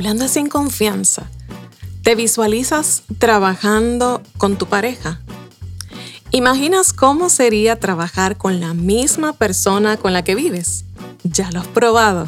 Hablando 0.00 0.28
sin 0.28 0.48
confianza, 0.48 1.30
¿te 2.02 2.14
visualizas 2.14 3.02
trabajando 3.18 4.22
con 4.38 4.56
tu 4.56 4.64
pareja? 4.64 5.20
¿Imaginas 6.30 6.94
cómo 6.94 7.28
sería 7.28 7.78
trabajar 7.78 8.38
con 8.38 8.60
la 8.60 8.72
misma 8.72 9.34
persona 9.34 9.98
con 9.98 10.14
la 10.14 10.24
que 10.24 10.34
vives? 10.34 10.86
¿Ya 11.22 11.50
lo 11.50 11.60
has 11.60 11.66
probado? 11.66 12.26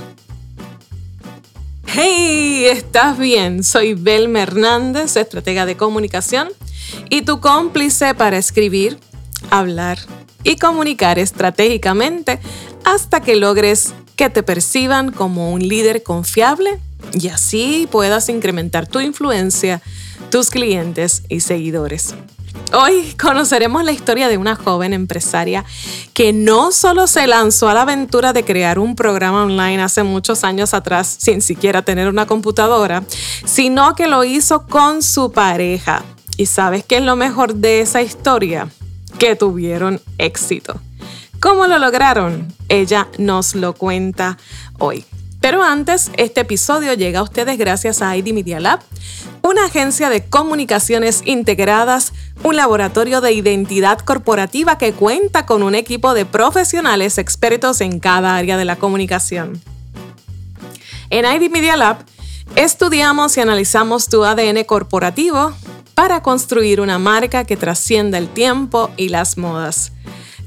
Hey, 1.86 2.66
¿estás 2.66 3.16
bien? 3.16 3.64
Soy 3.64 3.94
Belma 3.94 4.42
Hernández, 4.42 5.16
estratega 5.16 5.64
de 5.64 5.78
comunicación 5.78 6.50
y 7.08 7.22
tu 7.22 7.40
cómplice 7.40 8.14
para 8.14 8.36
escribir, 8.36 8.98
hablar 9.48 9.98
y 10.44 10.56
comunicar 10.56 11.18
estratégicamente 11.18 12.38
hasta 12.84 13.20
que 13.20 13.34
logres 13.34 13.94
que 14.14 14.28
te 14.28 14.42
perciban 14.42 15.10
como 15.10 15.54
un 15.54 15.66
líder 15.66 16.02
confiable 16.02 16.78
y 17.12 17.28
así 17.28 17.88
puedas 17.90 18.28
incrementar 18.28 18.86
tu 18.86 19.00
influencia, 19.00 19.82
tus 20.30 20.50
clientes 20.50 21.22
y 21.28 21.40
seguidores. 21.40 22.14
Hoy 22.74 23.14
conoceremos 23.20 23.84
la 23.84 23.92
historia 23.92 24.28
de 24.28 24.38
una 24.38 24.56
joven 24.56 24.94
empresaria 24.94 25.64
que 26.14 26.32
no 26.32 26.72
solo 26.72 27.06
se 27.06 27.26
lanzó 27.26 27.68
a 27.68 27.74
la 27.74 27.82
aventura 27.82 28.32
de 28.32 28.44
crear 28.44 28.78
un 28.78 28.96
programa 28.96 29.42
online 29.42 29.82
hace 29.82 30.02
muchos 30.02 30.42
años 30.42 30.72
atrás 30.72 31.16
sin 31.18 31.42
siquiera 31.42 31.82
tener 31.82 32.08
una 32.08 32.26
computadora, 32.26 33.02
sino 33.44 33.94
que 33.94 34.06
lo 34.06 34.24
hizo 34.24 34.66
con 34.66 35.02
su 35.02 35.32
pareja. 35.32 36.02
¿Y 36.38 36.46
sabes 36.46 36.84
qué 36.84 36.96
es 36.96 37.02
lo 37.02 37.14
mejor 37.14 37.54
de 37.54 37.82
esa 37.82 38.00
historia? 38.00 38.68
Que 39.18 39.36
tuvieron 39.36 40.00
éxito. 40.16 40.80
¿Cómo 41.40 41.66
lo 41.66 41.78
lograron? 41.78 42.54
Ella 42.68 43.08
nos 43.18 43.54
lo 43.54 43.74
cuenta 43.74 44.38
hoy. 44.78 45.04
Pero 45.42 45.64
antes, 45.64 46.12
este 46.16 46.42
episodio 46.42 46.94
llega 46.94 47.18
a 47.18 47.24
ustedes 47.24 47.58
gracias 47.58 48.00
a 48.00 48.16
ID 48.16 48.32
Media 48.32 48.60
Lab, 48.60 48.78
una 49.42 49.64
agencia 49.64 50.08
de 50.08 50.24
comunicaciones 50.24 51.22
integradas, 51.24 52.12
un 52.44 52.54
laboratorio 52.54 53.20
de 53.20 53.32
identidad 53.32 53.98
corporativa 53.98 54.78
que 54.78 54.92
cuenta 54.92 55.44
con 55.44 55.64
un 55.64 55.74
equipo 55.74 56.14
de 56.14 56.24
profesionales 56.26 57.18
expertos 57.18 57.80
en 57.80 57.98
cada 57.98 58.36
área 58.36 58.56
de 58.56 58.64
la 58.64 58.76
comunicación. 58.76 59.60
En 61.10 61.24
ID 61.24 61.50
Media 61.50 61.76
Lab, 61.76 62.04
estudiamos 62.54 63.36
y 63.36 63.40
analizamos 63.40 64.08
tu 64.08 64.24
ADN 64.24 64.62
corporativo 64.62 65.52
para 65.94 66.22
construir 66.22 66.80
una 66.80 67.00
marca 67.00 67.42
que 67.42 67.56
trascienda 67.56 68.16
el 68.16 68.28
tiempo 68.28 68.92
y 68.96 69.08
las 69.08 69.36
modas. 69.36 69.90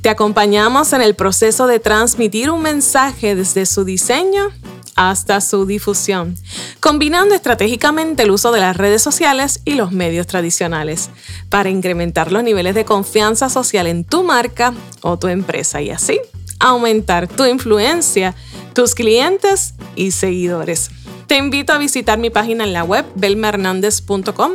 Te 0.01 0.07
acompañamos 0.07 0.93
en 0.93 1.01
el 1.01 1.15
proceso 1.15 1.67
de 1.67 1.81
transmitir 1.81 2.49
un 2.49 2.61
mensaje 2.61 3.35
desde 3.35 3.65
su 3.65 3.83
diseño 3.83 4.53
hasta 4.95 5.41
su 5.41 5.65
difusión, 5.65 6.35
combinando 6.79 7.35
estratégicamente 7.35 8.23
el 8.23 8.31
uso 8.31 8.51
de 8.51 8.61
las 8.61 8.77
redes 8.77 9.01
sociales 9.01 9.61
y 9.65 9.75
los 9.75 9.91
medios 9.91 10.27
tradicionales 10.27 11.09
para 11.49 11.69
incrementar 11.69 12.31
los 12.31 12.43
niveles 12.43 12.75
de 12.75 12.85
confianza 12.85 13.49
social 13.49 13.87
en 13.87 14.03
tu 14.03 14.23
marca 14.23 14.73
o 15.01 15.19
tu 15.19 15.27
empresa 15.27 15.81
y 15.81 15.91
así 15.91 16.19
aumentar 16.59 17.27
tu 17.27 17.45
influencia, 17.45 18.33
tus 18.73 18.95
clientes 18.95 19.73
y 19.95 20.11
seguidores. 20.11 20.89
Te 21.27 21.37
invito 21.37 21.73
a 21.73 21.77
visitar 21.77 22.19
mi 22.19 22.29
página 22.29 22.63
en 22.63 22.73
la 22.73 22.83
web 22.83 23.05
belmahernandez.com 23.15 24.53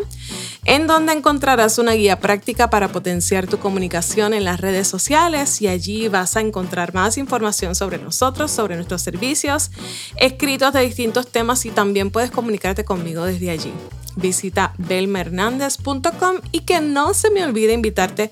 en 0.64 0.86
donde 0.86 1.12
encontrarás 1.12 1.78
una 1.78 1.92
guía 1.92 2.20
práctica 2.20 2.70
para 2.70 2.88
potenciar 2.92 3.46
tu 3.46 3.58
comunicación 3.58 4.34
en 4.34 4.44
las 4.44 4.60
redes 4.60 4.86
sociales 4.86 5.60
y 5.62 5.68
allí 5.68 6.08
vas 6.08 6.36
a 6.36 6.41
encontrar 6.41 6.94
más 6.94 7.19
información 7.19 7.75
sobre 7.75 7.98
nosotros, 7.98 8.50
sobre 8.50 8.76
nuestros 8.76 9.03
servicios, 9.03 9.70
escritos 10.16 10.72
de 10.72 10.82
distintos 10.82 11.26
temas 11.28 11.64
y 11.66 11.70
también 11.70 12.10
puedes 12.10 12.31
comunicarte 12.31 12.84
conmigo 12.84 13.25
desde 13.25 13.50
allí. 13.50 13.72
Visita 14.16 14.75
belmahernandez.com 14.78 16.37
y 16.52 16.60
que 16.60 16.81
no 16.81 17.14
se 17.14 17.31
me 17.31 17.44
olvide 17.44 17.72
invitarte 17.72 18.31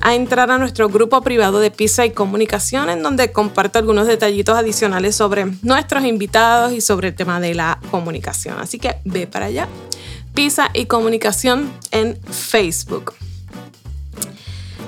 a 0.00 0.14
entrar 0.14 0.50
a 0.50 0.58
nuestro 0.58 0.88
grupo 0.88 1.20
privado 1.22 1.60
de 1.60 1.70
Pizza 1.70 2.06
y 2.06 2.10
Comunicación, 2.10 2.88
en 2.90 3.02
donde 3.02 3.32
comparto 3.32 3.78
algunos 3.78 4.06
detallitos 4.06 4.56
adicionales 4.56 5.16
sobre 5.16 5.46
nuestros 5.62 6.04
invitados 6.04 6.72
y 6.72 6.80
sobre 6.80 7.08
el 7.08 7.14
tema 7.14 7.40
de 7.40 7.54
la 7.54 7.78
comunicación. 7.90 8.58
Así 8.58 8.78
que 8.78 8.96
ve 9.04 9.26
para 9.26 9.46
allá. 9.46 9.68
Pisa 10.34 10.70
y 10.72 10.86
Comunicación 10.86 11.72
en 11.90 12.18
Facebook. 12.30 13.14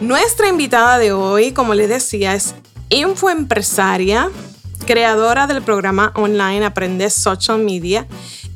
Nuestra 0.01 0.49
invitada 0.49 0.99
de 0.99 1.13
hoy, 1.13 1.53
como 1.53 1.75
les 1.75 1.89
decía, 1.89 2.35
es 2.35 2.55
infoempresaria, 2.89 4.31
creadora 4.87 5.47
del 5.47 5.63
programa 5.63 6.13
online 6.17 6.65
Aprende 6.65 7.09
Social 7.11 7.59
Media 7.59 8.07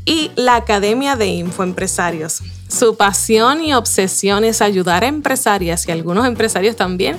y 0.06 0.30
la 0.36 0.56
Academia 0.56 1.16
de 1.16 1.26
Infoempresarios. 1.26 2.42
Su 2.68 2.96
pasión 2.96 3.62
y 3.62 3.74
obsesión 3.74 4.44
es 4.44 4.62
ayudar 4.62 5.04
a 5.04 5.08
empresarias 5.08 5.86
y 5.86 5.92
algunos 5.92 6.26
empresarios 6.26 6.76
también 6.76 7.18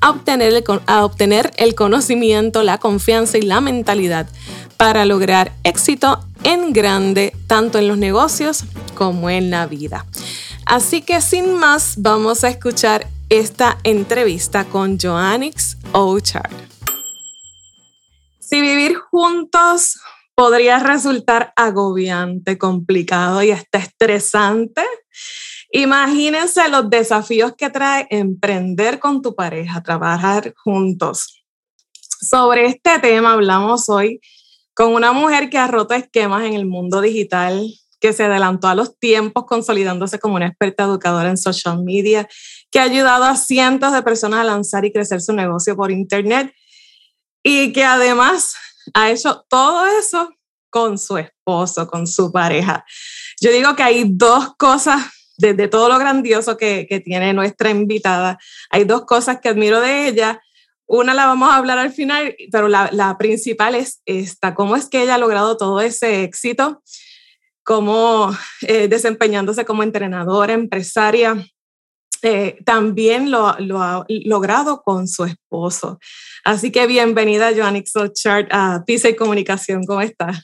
a 0.00 0.10
obtener, 0.10 0.52
el, 0.52 0.64
a 0.86 1.04
obtener 1.04 1.50
el 1.56 1.74
conocimiento, 1.74 2.62
la 2.62 2.78
confianza 2.78 3.38
y 3.38 3.42
la 3.42 3.60
mentalidad 3.60 4.28
para 4.76 5.06
lograr 5.06 5.52
éxito 5.64 6.22
en 6.44 6.72
grande, 6.72 7.32
tanto 7.46 7.78
en 7.78 7.88
los 7.88 7.98
negocios 7.98 8.64
como 8.94 9.30
en 9.30 9.50
la 9.50 9.66
vida. 9.66 10.04
Así 10.66 11.00
que 11.00 11.20
sin 11.22 11.54
más, 11.54 11.94
vamos 11.98 12.44
a 12.44 12.48
escuchar 12.50 13.06
esta 13.30 13.78
entrevista 13.82 14.64
con 14.64 14.98
Joannix 14.98 15.78
Ochard. 15.92 16.52
Si 18.38 18.60
vivir 18.60 18.96
juntos 18.96 19.98
podría 20.36 20.78
resultar 20.78 21.52
agobiante, 21.56 22.58
complicado 22.58 23.42
y 23.42 23.50
hasta 23.50 23.78
estresante, 23.78 24.82
imagínense 25.72 26.68
los 26.68 26.90
desafíos 26.90 27.54
que 27.56 27.70
trae 27.70 28.06
emprender 28.10 28.98
con 28.98 29.22
tu 29.22 29.34
pareja, 29.34 29.82
trabajar 29.82 30.52
juntos. 30.62 31.42
Sobre 32.20 32.66
este 32.66 32.98
tema 32.98 33.32
hablamos 33.32 33.88
hoy 33.88 34.20
con 34.74 34.92
una 34.92 35.12
mujer 35.12 35.48
que 35.48 35.56
ha 35.56 35.68
roto 35.68 35.94
esquemas 35.94 36.44
en 36.44 36.52
el 36.52 36.66
mundo 36.66 37.00
digital, 37.00 37.66
que 37.98 38.12
se 38.12 38.24
adelantó 38.24 38.68
a 38.68 38.74
los 38.74 38.98
tiempos 38.98 39.46
consolidándose 39.46 40.18
como 40.18 40.34
una 40.34 40.48
experta 40.48 40.84
educadora 40.84 41.30
en 41.30 41.38
social 41.38 41.82
media, 41.82 42.28
que 42.70 42.78
ha 42.78 42.82
ayudado 42.82 43.24
a 43.24 43.36
cientos 43.36 43.94
de 43.94 44.02
personas 44.02 44.40
a 44.40 44.44
lanzar 44.44 44.84
y 44.84 44.92
crecer 44.92 45.22
su 45.22 45.32
negocio 45.32 45.76
por 45.76 45.90
Internet 45.90 46.52
y 47.42 47.72
que 47.72 47.84
además 47.84 48.54
ha 48.94 49.10
hecho 49.10 49.44
todo 49.48 49.86
eso 49.86 50.34
con 50.70 50.98
su 50.98 51.18
esposo, 51.18 51.86
con 51.86 52.06
su 52.06 52.30
pareja. 52.32 52.84
Yo 53.40 53.50
digo 53.50 53.74
que 53.76 53.82
hay 53.82 54.04
dos 54.08 54.54
cosas, 54.56 55.02
desde 55.38 55.68
todo 55.68 55.88
lo 55.88 55.98
grandioso 55.98 56.56
que, 56.56 56.86
que 56.88 57.00
tiene 57.00 57.32
nuestra 57.32 57.70
invitada, 57.70 58.38
hay 58.70 58.84
dos 58.84 59.04
cosas 59.04 59.40
que 59.40 59.48
admiro 59.48 59.80
de 59.80 60.08
ella 60.08 60.40
una 60.86 61.14
la 61.14 61.26
vamos 61.26 61.50
a 61.50 61.56
hablar 61.56 61.78
al 61.78 61.92
final, 61.92 62.36
pero 62.52 62.68
la, 62.68 62.88
la, 62.92 63.18
principal 63.18 63.74
es 63.74 64.02
esta, 64.06 64.54
cómo 64.54 64.76
es 64.76 64.88
que 64.88 65.02
ella 65.02 65.16
ha 65.16 65.18
logrado 65.18 65.56
todo 65.56 65.80
ese 65.80 66.22
éxito, 66.22 66.82
cómo 67.64 68.30
eh, 68.62 68.86
desempeñándose 68.86 69.64
como 69.64 69.82
entrenadora, 69.82 70.52
empresaria, 70.52 71.44
eh, 72.28 72.58
también 72.64 73.30
lo, 73.30 73.54
lo, 73.60 73.80
ha 73.80 74.04
logrado 74.08 74.82
con 74.82 75.06
su 75.06 75.26
esposo. 75.26 76.00
Así 76.42 76.72
que 76.72 76.88
bienvenida, 76.88 77.52
Joannix 77.54 77.92
Chart, 78.14 78.48
a 78.50 78.82
Pisa 78.84 79.08
y 79.08 79.14
Comunicación. 79.14 79.84
¿Cómo 79.84 80.00
estás? 80.00 80.42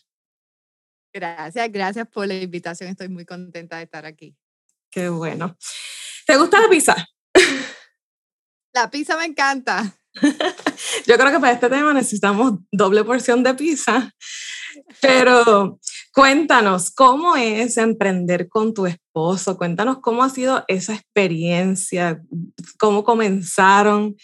Gracias, 1.13 1.73
gracias 1.73 2.07
por 2.07 2.29
la 2.29 2.35
invitación. 2.35 2.89
Estoy 2.89 3.09
muy 3.09 3.25
contenta 3.25 3.79
de 3.79 3.83
estar 3.83 4.07
aquí. 4.07 4.37
Qué 4.93 5.09
bueno. 5.09 5.57
¿Te 6.25 6.37
gusta 6.37 6.61
la 6.61 6.69
pizza? 6.69 6.95
La 8.75 8.89
pizza 8.89 9.19
me 9.19 9.27
encanta. 9.27 9.95
Yo 11.07 11.19
creo 11.19 11.31
que 11.31 11.41
para 11.41 11.53
este 11.53 11.69
tema 11.69 11.93
necesitamos 11.93 12.61
doble 12.71 13.05
porción 13.05 13.43
de 13.43 13.53
pizza, 13.53 14.15
pero 14.99 15.79
cuéntanos, 16.13 16.91
¿cómo 16.91 17.37
es 17.37 17.77
emprender 17.77 18.49
con 18.49 18.75
tu 18.75 18.87
esposo? 18.87 19.57
Cuéntanos 19.57 19.99
cómo 20.01 20.23
ha 20.23 20.31
sido 20.31 20.65
esa 20.69 20.95
experiencia, 20.95 22.23
cómo 22.79 23.05
comenzaron, 23.05 24.17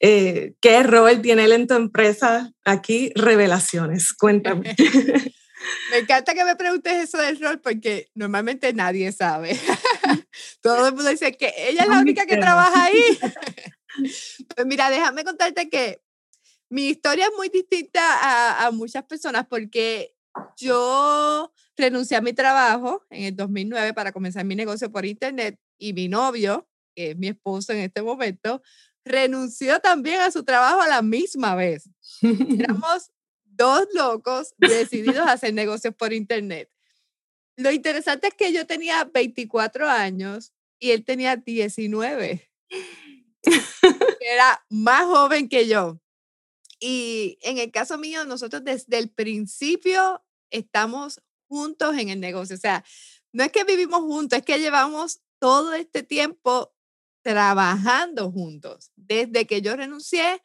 eh, 0.00 0.54
qué 0.60 0.82
rol 0.82 1.22
tiene 1.22 1.44
él 1.44 1.52
en 1.52 1.66
tu 1.66 1.74
empresa. 1.74 2.50
Aquí, 2.64 3.12
revelaciones, 3.14 4.12
cuéntame. 4.12 4.74
Me 5.90 5.98
encanta 5.98 6.34
que 6.34 6.44
me 6.44 6.56
preguntes 6.56 6.92
eso 6.94 7.18
del 7.18 7.40
rol 7.40 7.60
porque 7.60 8.10
normalmente 8.14 8.72
nadie 8.72 9.12
sabe. 9.12 9.58
Todo 10.60 10.88
el 10.88 10.94
mundo 10.94 11.10
dice 11.10 11.32
que 11.32 11.52
ella 11.56 11.82
es 11.82 11.88
la 11.88 11.98
única 11.98 12.26
que 12.26 12.36
trabaja 12.36 12.84
ahí. 12.84 13.18
Pues 14.54 14.66
mira, 14.66 14.90
déjame 14.90 15.24
contarte 15.24 15.68
que 15.68 16.00
mi 16.68 16.88
historia 16.88 17.26
es 17.26 17.32
muy 17.36 17.48
distinta 17.48 18.00
a, 18.02 18.66
a, 18.66 18.70
muchas 18.72 19.04
personas 19.04 19.46
porque 19.48 20.13
yo 20.56 21.52
renuncié 21.76 22.16
a 22.16 22.20
mi 22.20 22.32
trabajo 22.32 23.04
en 23.10 23.24
el 23.24 23.36
2009 23.36 23.94
para 23.94 24.12
comenzar 24.12 24.44
mi 24.44 24.54
negocio 24.54 24.90
por 24.90 25.04
internet 25.04 25.58
y 25.78 25.92
mi 25.92 26.08
novio, 26.08 26.68
que 26.94 27.10
es 27.10 27.16
mi 27.16 27.28
esposo 27.28 27.72
en 27.72 27.80
este 27.80 28.02
momento, 28.02 28.62
renunció 29.04 29.80
también 29.80 30.20
a 30.20 30.30
su 30.30 30.44
trabajo 30.44 30.80
a 30.80 30.88
la 30.88 31.02
misma 31.02 31.54
vez. 31.54 31.88
Éramos 32.22 33.10
dos 33.44 33.86
locos 33.94 34.54
decididos 34.58 35.26
a 35.26 35.32
hacer 35.32 35.54
negocios 35.54 35.94
por 35.94 36.12
internet. 36.12 36.70
lo 37.56 37.70
interesante 37.70 38.28
es 38.28 38.34
que 38.34 38.52
yo 38.52 38.66
tenía 38.66 39.04
24 39.04 39.88
años 39.88 40.52
y 40.80 40.90
él 40.90 41.04
tenía 41.04 41.36
19. 41.36 42.50
Era 44.20 44.64
más 44.68 45.04
joven 45.04 45.48
que 45.48 45.68
yo. 45.68 46.00
Y 46.80 47.38
en 47.42 47.58
el 47.58 47.70
caso 47.70 47.96
mío, 47.98 48.24
nosotros 48.24 48.64
desde 48.64 48.98
el 48.98 49.08
principio 49.08 50.23
estamos 50.54 51.20
juntos 51.48 51.96
en 51.96 52.08
el 52.08 52.20
negocio. 52.20 52.56
O 52.56 52.58
sea, 52.58 52.84
no 53.32 53.44
es 53.44 53.52
que 53.52 53.64
vivimos 53.64 54.00
juntos, 54.00 54.38
es 54.38 54.44
que 54.44 54.58
llevamos 54.58 55.20
todo 55.38 55.74
este 55.74 56.02
tiempo 56.02 56.74
trabajando 57.22 58.30
juntos. 58.30 58.92
Desde 58.96 59.46
que 59.46 59.62
yo 59.62 59.76
renuncié, 59.76 60.42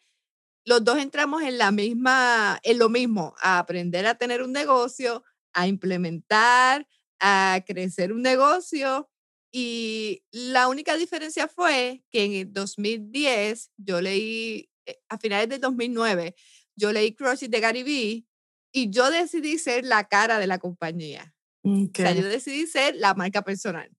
los 0.65 0.83
dos 0.83 0.97
entramos 0.97 1.43
en 1.43 1.57
la 1.57 1.71
misma, 1.71 2.59
en 2.63 2.79
lo 2.79 2.89
mismo, 2.89 3.35
a 3.41 3.59
aprender 3.59 4.05
a 4.05 4.15
tener 4.15 4.41
un 4.41 4.51
negocio, 4.51 5.23
a 5.53 5.67
implementar, 5.67 6.87
a 7.19 7.63
crecer 7.65 8.13
un 8.13 8.21
negocio. 8.21 9.09
Y 9.51 10.23
la 10.31 10.67
única 10.67 10.95
diferencia 10.95 11.47
fue 11.47 12.03
que 12.11 12.23
en 12.23 12.33
el 12.33 12.53
2010 12.53 13.71
yo 13.77 13.99
leí 13.99 14.69
eh, 14.85 14.99
a 15.09 15.17
finales 15.17 15.49
del 15.49 15.61
2009, 15.61 16.35
yo 16.75 16.93
leí 16.93 17.13
Crush 17.13 17.45
de 17.45 17.59
Gary 17.59 17.83
Vee 17.83 18.28
y 18.71 18.89
yo 18.89 19.09
decidí 19.11 19.57
ser 19.57 19.85
la 19.85 20.07
cara 20.07 20.39
de 20.39 20.47
la 20.47 20.59
compañía. 20.59 21.33
O 21.63 21.89
sea, 21.93 22.13
yo 22.13 22.23
decidí 22.23 22.67
ser 22.67 22.95
la 22.95 23.13
marca 23.13 23.41
personal. 23.41 23.91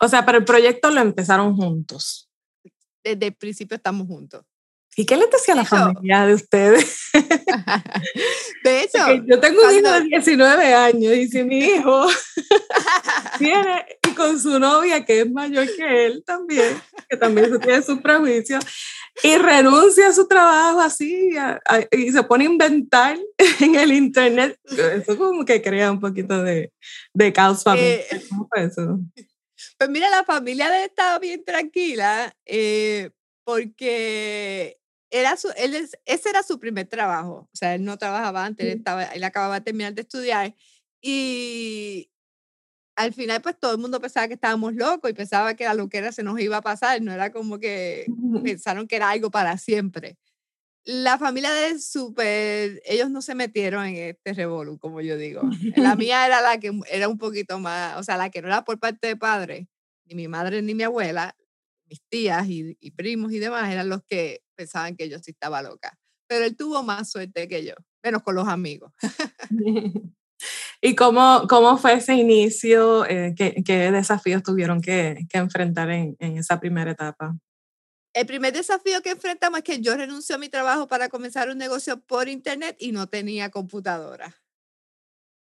O 0.00 0.08
sea, 0.08 0.24
para 0.24 0.38
el 0.38 0.44
proyecto 0.44 0.90
lo 0.90 1.00
empezaron 1.00 1.56
juntos. 1.56 2.30
Desde 3.02 3.26
el 3.26 3.34
principio 3.34 3.76
estamos 3.76 4.06
juntos. 4.06 4.44
¿Y 4.98 5.04
qué 5.04 5.16
le 5.18 5.26
decía 5.26 5.52
a 5.52 5.58
la 5.58 5.64
familia 5.66 6.24
de 6.24 6.32
ustedes? 6.32 7.10
de 8.64 8.82
hecho, 8.82 8.98
yo 9.26 9.38
tengo 9.38 9.60
un 9.62 9.74
hijo 9.74 9.92
de 9.92 10.00
19 10.00 10.72
años 10.72 11.14
y 11.14 11.28
si 11.28 11.44
mi 11.44 11.58
hijo 11.58 12.06
viene 13.38 13.84
y 14.08 14.14
con 14.14 14.40
su 14.40 14.58
novia 14.58 15.04
que 15.04 15.20
es 15.20 15.30
mayor 15.30 15.66
que 15.76 16.06
él 16.06 16.24
también, 16.24 16.80
que 17.10 17.16
también 17.18 17.60
tiene 17.60 17.82
sus 17.82 18.00
prejuicios, 18.00 18.64
y 19.22 19.36
renuncia 19.36 20.08
a 20.08 20.12
su 20.14 20.26
trabajo 20.26 20.80
así 20.80 21.30
y 21.92 22.12
se 22.12 22.22
pone 22.22 22.44
a 22.44 22.50
inventar 22.50 23.18
en 23.60 23.74
el 23.74 23.92
internet. 23.92 24.58
Eso 24.64 25.18
como 25.18 25.44
que 25.44 25.60
crea 25.60 25.92
un 25.92 26.00
poquito 26.00 26.42
de, 26.42 26.72
de 27.12 27.32
caos 27.34 27.62
familiar. 27.62 28.00
Eh, 28.10 28.22
¿Cómo 28.30 28.48
fue 28.48 28.64
eso? 28.64 28.98
Pues 29.78 29.90
mira, 29.90 30.08
la 30.08 30.24
familia 30.24 30.70
de 30.70 30.78
él 30.78 30.84
estaba 30.84 31.18
bien 31.18 31.44
tranquila 31.44 32.34
eh, 32.46 33.10
porque 33.44 34.78
era 35.10 35.36
su, 35.36 35.48
él 35.56 35.74
ese 36.04 36.28
era 36.28 36.42
su 36.42 36.58
primer 36.58 36.86
trabajo. 36.86 37.48
O 37.52 37.56
sea, 37.56 37.74
él 37.74 37.84
no 37.84 37.96
trabajaba 37.98 38.44
antes, 38.44 38.66
él, 38.66 38.78
estaba, 38.78 39.04
él 39.04 39.24
acababa 39.24 39.60
de 39.60 39.64
terminar 39.64 39.94
de 39.94 40.02
estudiar. 40.02 40.54
Y 41.00 42.10
al 42.96 43.12
final, 43.12 43.42
pues 43.42 43.58
todo 43.58 43.72
el 43.72 43.78
mundo 43.78 44.00
pensaba 44.00 44.26
que 44.28 44.34
estábamos 44.34 44.74
locos 44.74 45.10
y 45.10 45.14
pensaba 45.14 45.54
que 45.54 45.66
a 45.66 45.74
lo 45.74 45.88
que 45.88 45.98
era 45.98 46.12
se 46.12 46.22
nos 46.22 46.40
iba 46.40 46.56
a 46.58 46.62
pasar. 46.62 47.00
No 47.02 47.12
era 47.12 47.30
como 47.30 47.58
que 47.58 48.06
pensaron 48.42 48.88
que 48.88 48.96
era 48.96 49.10
algo 49.10 49.30
para 49.30 49.58
siempre. 49.58 50.18
La 50.84 51.18
familia 51.18 51.52
de 51.52 51.80
Super, 51.80 52.80
ellos 52.84 53.10
no 53.10 53.20
se 53.20 53.34
metieron 53.34 53.86
en 53.86 53.96
este 53.96 54.34
revolú, 54.34 54.78
como 54.78 55.00
yo 55.00 55.16
digo. 55.16 55.42
La 55.74 55.96
mía 55.96 56.24
era 56.26 56.40
la 56.40 56.58
que 56.58 56.72
era 56.90 57.08
un 57.08 57.18
poquito 57.18 57.58
más, 57.58 57.96
o 57.98 58.04
sea, 58.04 58.16
la 58.16 58.30
que 58.30 58.40
no 58.40 58.46
era 58.48 58.64
por 58.64 58.78
parte 58.78 59.08
de 59.08 59.16
padre, 59.16 59.68
ni 60.04 60.14
mi 60.14 60.28
madre 60.28 60.62
ni 60.62 60.74
mi 60.74 60.84
abuela, 60.84 61.36
mis 61.86 62.00
tías 62.08 62.46
y, 62.48 62.76
y 62.80 62.92
primos 62.92 63.32
y 63.32 63.40
demás 63.40 63.68
eran 63.72 63.88
los 63.88 64.04
que 64.04 64.45
pensaban 64.56 64.96
que 64.96 65.08
yo 65.08 65.18
sí 65.18 65.30
estaba 65.30 65.62
loca. 65.62 65.98
Pero 66.28 66.44
él 66.44 66.56
tuvo 66.56 66.82
más 66.82 67.10
suerte 67.10 67.46
que 67.46 67.64
yo, 67.64 67.74
menos 68.02 68.22
con 68.22 68.34
los 68.34 68.48
amigos. 68.48 68.92
¿Y 70.80 70.94
cómo, 70.94 71.46
cómo 71.48 71.78
fue 71.78 71.94
ese 71.94 72.14
inicio? 72.14 73.06
Eh, 73.06 73.34
¿qué, 73.36 73.62
¿qué, 73.64 73.90
desafíos 73.90 74.42
tuvieron 74.42 74.80
que, 74.80 75.26
que 75.30 75.38
enfrentar 75.38 75.90
en, 75.90 76.16
en, 76.18 76.36
esa 76.38 76.60
primera 76.60 76.90
etapa? 76.90 77.36
El 78.12 78.26
primer 78.26 78.52
desafío 78.52 79.02
que 79.02 79.10
enfrentamos 79.10 79.58
es 79.58 79.64
que 79.64 79.80
yo 79.80 79.96
renuncio 79.96 80.34
a 80.34 80.38
mi 80.38 80.48
trabajo 80.48 80.86
para 80.86 81.08
comenzar 81.08 81.48
un 81.48 81.58
negocio 81.58 82.00
por 82.00 82.28
internet 82.28 82.76
y 82.78 82.92
no 82.92 83.08
tenía 83.08 83.50
computadora. 83.50 84.34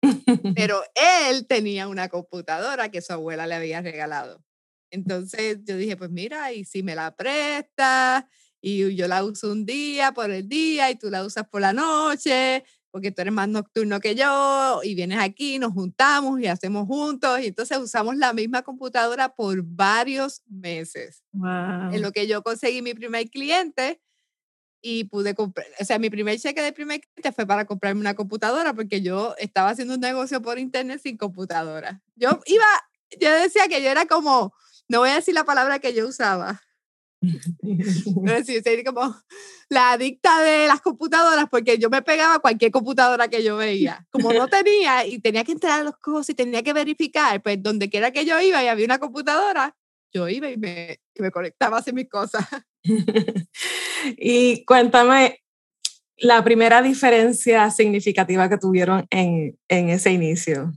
Pero 0.56 0.82
él 1.30 1.48
tenía 1.48 1.88
una 1.88 2.10
computadora 2.10 2.90
que 2.90 3.02
su 3.02 3.14
abuela 3.14 3.48
le 3.48 3.56
había 3.56 3.82
regalado. 3.82 4.44
Entonces 4.92 5.60
yo 5.64 5.78
dije, 5.78 5.96
pues 5.98 6.10
mira, 6.10 6.52
y 6.52 6.66
si 6.66 6.84
me 6.84 6.96
la 6.96 7.16
presta, 7.16 8.28
y 8.62 8.96
yo 8.96 9.08
la 9.08 9.24
uso 9.24 9.52
un 9.52 9.66
día 9.66 10.12
por 10.12 10.32
el 10.32 10.48
día 10.48 10.90
y 10.92 10.96
tú 10.96 11.10
la 11.10 11.24
usas 11.24 11.48
por 11.48 11.62
la 11.62 11.74
noche, 11.74 12.64
porque 12.92 13.12
tú 13.12 13.22
eres 13.22 13.34
más 13.34 13.48
nocturno 13.48 14.00
que 14.00 14.16
yo 14.16 14.82
y 14.84 14.96
vienes 14.96 15.20
aquí, 15.20 15.60
nos 15.60 15.74
juntamos 15.74 16.40
y 16.40 16.48
hacemos 16.48 16.88
juntos 16.88 17.40
y 17.42 17.48
entonces 17.48 17.78
usamos 17.78 18.16
la 18.18 18.34
misma 18.34 18.64
computadora 18.64 19.34
por 19.36 19.62
varios 19.64 20.42
meses. 20.48 21.24
En 21.34 22.02
lo 22.02 22.12
que 22.12 22.28
yo 22.28 22.42
conseguí 22.42 22.82
mi 22.82 22.94
primer 22.94 23.30
cliente 23.30 24.02
y 24.82 25.06
pude 25.06 25.36
comprar, 25.36 25.68
o 25.80 25.86
sea, 25.86 26.00
mi 26.00 26.10
primer 26.10 26.40
cheque 26.40 26.62
de 26.62 26.72
primer 26.72 27.02
cliente 27.02 27.32
fue 27.32 27.46
para 27.46 27.66
comprarme 27.66 28.02
una 28.02 28.16
computadora 28.16 28.74
porque 28.74 29.02
yo 29.02 29.36
estaba 29.38 29.70
haciendo 29.70 29.96
un 29.96 30.00
negocio 30.00 30.42
por 30.42 30.58
internet 30.58 31.02
sin 31.04 31.18
computadora. 31.18 32.02
Yo 32.16 32.30
iba, 32.46 32.66
yo 33.20 33.32
decía 33.32 33.68
que 33.68 33.84
yo 33.84 33.90
era 33.90 34.06
como, 34.06 34.54
no 34.88 35.00
voy 35.00 35.10
a 35.10 35.16
decir 35.16 35.34
la 35.34 35.44
palabra 35.44 35.80
que 35.80 35.94
yo 35.94 36.08
usaba, 36.08 36.62
decir, 37.22 38.84
como 38.84 39.16
la 39.70 39.92
adicta 39.92 40.42
de 40.42 40.68
las 40.68 40.82
computadoras, 40.82 41.48
porque 41.50 41.78
yo 41.78 41.90
me 41.90 42.02
pegaba 42.02 42.36
a 42.36 42.40
cualquier 42.40 42.72
computadora 42.72 43.28
que 43.28 43.44
yo 43.44 43.58
veía. 43.58 44.08
Como 44.12 44.34
no 44.34 44.48
tenía 44.48 45.06
y 45.06 45.20
tenía 45.20 45.44
que 45.44 45.52
entrar 45.52 45.82
a 45.82 45.84
los 45.84 45.98
cosas 45.98 46.30
y 46.30 46.36
tenía 46.36 46.64
que 46.64 46.74
verificar, 46.74 47.42
pues 47.42 47.62
donde 47.62 47.90
quiera 47.90 48.12
que 48.12 48.26
yo 48.26 48.40
iba 48.40 48.64
y 48.64 48.68
había 48.68 48.86
una 48.86 49.00
computadora, 49.00 49.76
yo 50.14 50.28
iba 50.30 50.50
y 50.50 50.58
me, 50.58 51.00
me 51.16 51.32
conectaba 51.32 51.78
a 51.78 51.80
hacer 51.82 51.94
mis 51.94 52.10
cosas. 52.10 52.46
y 54.18 54.64
cuéntame 54.66 55.40
la 56.18 56.44
primera 56.44 56.82
diferencia 56.82 57.70
significativa 57.72 58.50
que 58.50 58.58
tuvieron 58.58 59.06
en, 59.10 59.58
en 59.68 59.90
ese 59.90 60.12
inicio. 60.12 60.72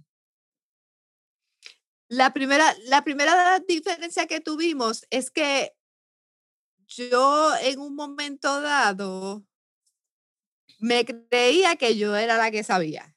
La 2.08 2.32
primera, 2.34 2.74
la 2.84 3.02
primera 3.02 3.58
diferencia 3.66 4.26
que 4.26 4.40
tuvimos 4.40 5.06
es 5.10 5.30
que 5.30 5.72
yo 6.96 7.52
en 7.62 7.78
un 7.78 7.94
momento 7.94 8.60
dado 8.60 9.44
me 10.78 11.04
creía 11.04 11.76
que 11.76 11.96
yo 11.96 12.16
era 12.16 12.36
la 12.36 12.50
que 12.50 12.64
sabía. 12.64 13.16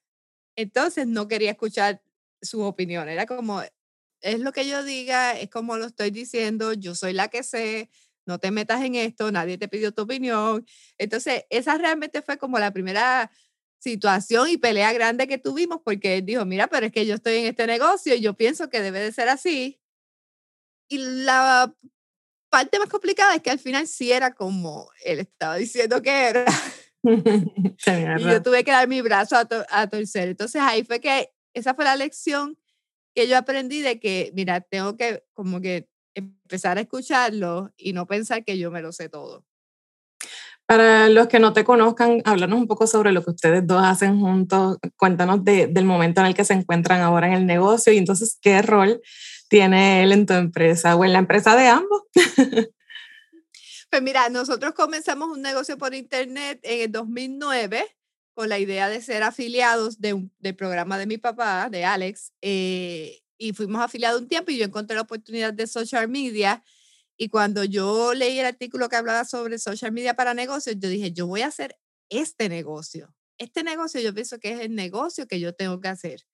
Entonces 0.55 1.07
no 1.07 1.27
quería 1.27 1.51
escuchar 1.51 2.01
su 2.41 2.61
opinión. 2.61 3.09
Era 3.09 3.25
como, 3.25 3.61
es 4.21 4.39
lo 4.39 4.51
que 4.51 4.67
yo 4.67 4.83
diga, 4.83 5.37
es 5.37 5.49
como 5.49 5.77
lo 5.77 5.85
estoy 5.85 6.11
diciendo, 6.11 6.73
yo 6.73 6.95
soy 6.95 7.13
la 7.13 7.27
que 7.27 7.43
sé, 7.43 7.89
no 8.25 8.39
te 8.39 8.51
metas 8.51 8.83
en 8.83 8.95
esto, 8.95 9.31
nadie 9.31 9.57
te 9.57 9.67
pidió 9.67 9.91
tu 9.93 10.03
opinión. 10.03 10.65
Entonces, 10.97 11.45
esa 11.49 11.77
realmente 11.77 12.21
fue 12.21 12.37
como 12.37 12.59
la 12.59 12.71
primera 12.71 13.31
situación 13.79 14.49
y 14.49 14.57
pelea 14.57 14.93
grande 14.93 15.27
que 15.27 15.37
tuvimos 15.37 15.81
porque 15.83 16.17
él 16.17 16.25
dijo, 16.25 16.45
mira, 16.45 16.67
pero 16.67 16.87
es 16.87 16.91
que 16.91 17.05
yo 17.05 17.15
estoy 17.15 17.35
en 17.37 17.45
este 17.47 17.67
negocio 17.67 18.15
y 18.15 18.21
yo 18.21 18.33
pienso 18.35 18.69
que 18.69 18.81
debe 18.81 18.99
de 18.99 19.11
ser 19.11 19.29
así. 19.29 19.79
Y 20.87 20.97
la 20.99 21.75
parte 22.55 22.79
más 22.79 22.87
complicada 22.87 23.35
es 23.35 23.41
que 23.41 23.51
al 23.51 23.59
final 23.59 23.85
sí 23.85 24.13
era 24.13 24.33
como 24.33 24.89
él 25.03 25.19
estaba 25.19 25.57
diciendo 25.57 26.01
que 26.01 26.29
era. 26.29 26.45
y 27.03 28.23
yo 28.23 28.41
tuve 28.41 28.63
que 28.63 28.71
dar 28.71 28.87
mi 28.87 29.01
brazo 29.01 29.35
a, 29.35 29.45
a 29.69 29.89
torcer. 29.89 30.29
Entonces 30.29 30.61
ahí 30.61 30.85
fue 30.85 31.01
que 31.01 31.33
esa 31.53 31.73
fue 31.73 31.83
la 31.83 31.97
lección 31.97 32.57
que 33.13 33.27
yo 33.27 33.37
aprendí 33.37 33.81
de 33.81 33.99
que, 33.99 34.31
mira, 34.35 34.61
tengo 34.61 34.95
que 34.95 35.25
como 35.33 35.59
que 35.59 35.89
empezar 36.13 36.77
a 36.77 36.81
escucharlo 36.81 37.73
y 37.75 37.91
no 37.91 38.07
pensar 38.07 38.45
que 38.45 38.57
yo 38.57 38.71
me 38.71 38.81
lo 38.81 38.93
sé 38.93 39.09
todo. 39.09 39.43
Para 40.65 41.09
los 41.09 41.27
que 41.27 41.39
no 41.39 41.51
te 41.51 41.65
conozcan, 41.65 42.21
háblanos 42.23 42.57
un 42.57 42.67
poco 42.67 42.87
sobre 42.87 43.11
lo 43.11 43.21
que 43.21 43.31
ustedes 43.31 43.67
dos 43.67 43.83
hacen 43.83 44.21
juntos. 44.21 44.77
Cuéntanos 44.95 45.43
de, 45.43 45.67
del 45.67 45.83
momento 45.83 46.21
en 46.21 46.27
el 46.27 46.35
que 46.35 46.45
se 46.45 46.53
encuentran 46.53 47.01
ahora 47.01 47.27
en 47.27 47.33
el 47.33 47.45
negocio 47.45 47.91
y 47.91 47.97
entonces 47.97 48.39
qué 48.41 48.61
rol 48.61 49.01
tiene 49.47 50.03
él 50.03 50.11
en 50.11 50.25
tu 50.25 50.33
empresa 50.33 50.95
o 50.95 51.05
en 51.05 51.13
la 51.13 51.19
empresa 51.19 51.55
de 51.55 51.67
ambos? 51.67 52.03
Pues 53.91 54.03
mira, 54.03 54.27
nosotros 54.27 54.73
comenzamos 54.73 55.29
un 55.29 55.41
negocio 55.41 55.77
por 55.77 55.93
internet 55.93 56.59
en 56.63 56.81
el 56.81 56.91
2009 56.91 57.95
con 58.33 58.49
la 58.49 58.59
idea 58.59 58.89
de 58.89 59.01
ser 59.01 59.23
afiliados 59.23 60.01
de 60.01 60.13
un, 60.13 60.33
del 60.39 60.53
programa 60.53 60.97
de 60.97 61.05
mi 61.05 61.17
papá, 61.17 61.69
de 61.69 61.85
Alex, 61.85 62.33
eh, 62.41 63.21
y 63.37 63.53
fuimos 63.53 63.81
afiliados 63.81 64.21
un 64.21 64.27
tiempo 64.27 64.51
y 64.51 64.57
yo 64.57 64.65
encontré 64.65 64.95
la 64.95 65.03
oportunidad 65.03 65.53
de 65.53 65.65
social 65.67 66.09
media. 66.09 66.61
Y 67.15 67.29
cuando 67.29 67.63
yo 67.63 68.13
leí 68.13 68.37
el 68.37 68.45
artículo 68.45 68.89
que 68.89 68.97
hablaba 68.97 69.23
sobre 69.23 69.57
social 69.59 69.93
media 69.93 70.15
para 70.15 70.33
negocios, 70.33 70.75
yo 70.77 70.89
dije, 70.89 71.13
yo 71.13 71.27
voy 71.27 71.41
a 71.41 71.47
hacer 71.47 71.77
este 72.09 72.49
negocio. 72.49 73.15
Este 73.37 73.63
negocio 73.63 74.01
yo 74.01 74.13
pienso 74.13 74.39
que 74.39 74.51
es 74.51 74.59
el 74.59 74.75
negocio 74.75 75.25
que 75.27 75.39
yo 75.39 75.53
tengo 75.53 75.79
que 75.79 75.87
hacer. 75.87 76.25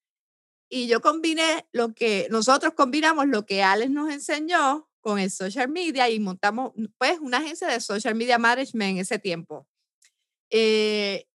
Y 0.73 0.87
yo 0.87 1.01
combiné 1.01 1.67
lo 1.73 1.93
que, 1.93 2.27
nosotros 2.31 2.73
combinamos 2.73 3.27
lo 3.27 3.45
que 3.45 3.61
Alex 3.61 3.91
nos 3.91 4.09
enseñó 4.09 4.89
con 5.01 5.19
el 5.19 5.29
social 5.29 5.67
media 5.67 6.09
y 6.09 6.17
montamos 6.21 6.71
pues 6.97 7.19
una 7.19 7.39
agencia 7.39 7.67
de 7.67 7.81
social 7.81 8.15
media 8.15 8.37
management 8.37 8.91
en 8.91 8.97
ese 8.99 9.19
tiempo. 9.19 9.67
Eh, 10.49 11.27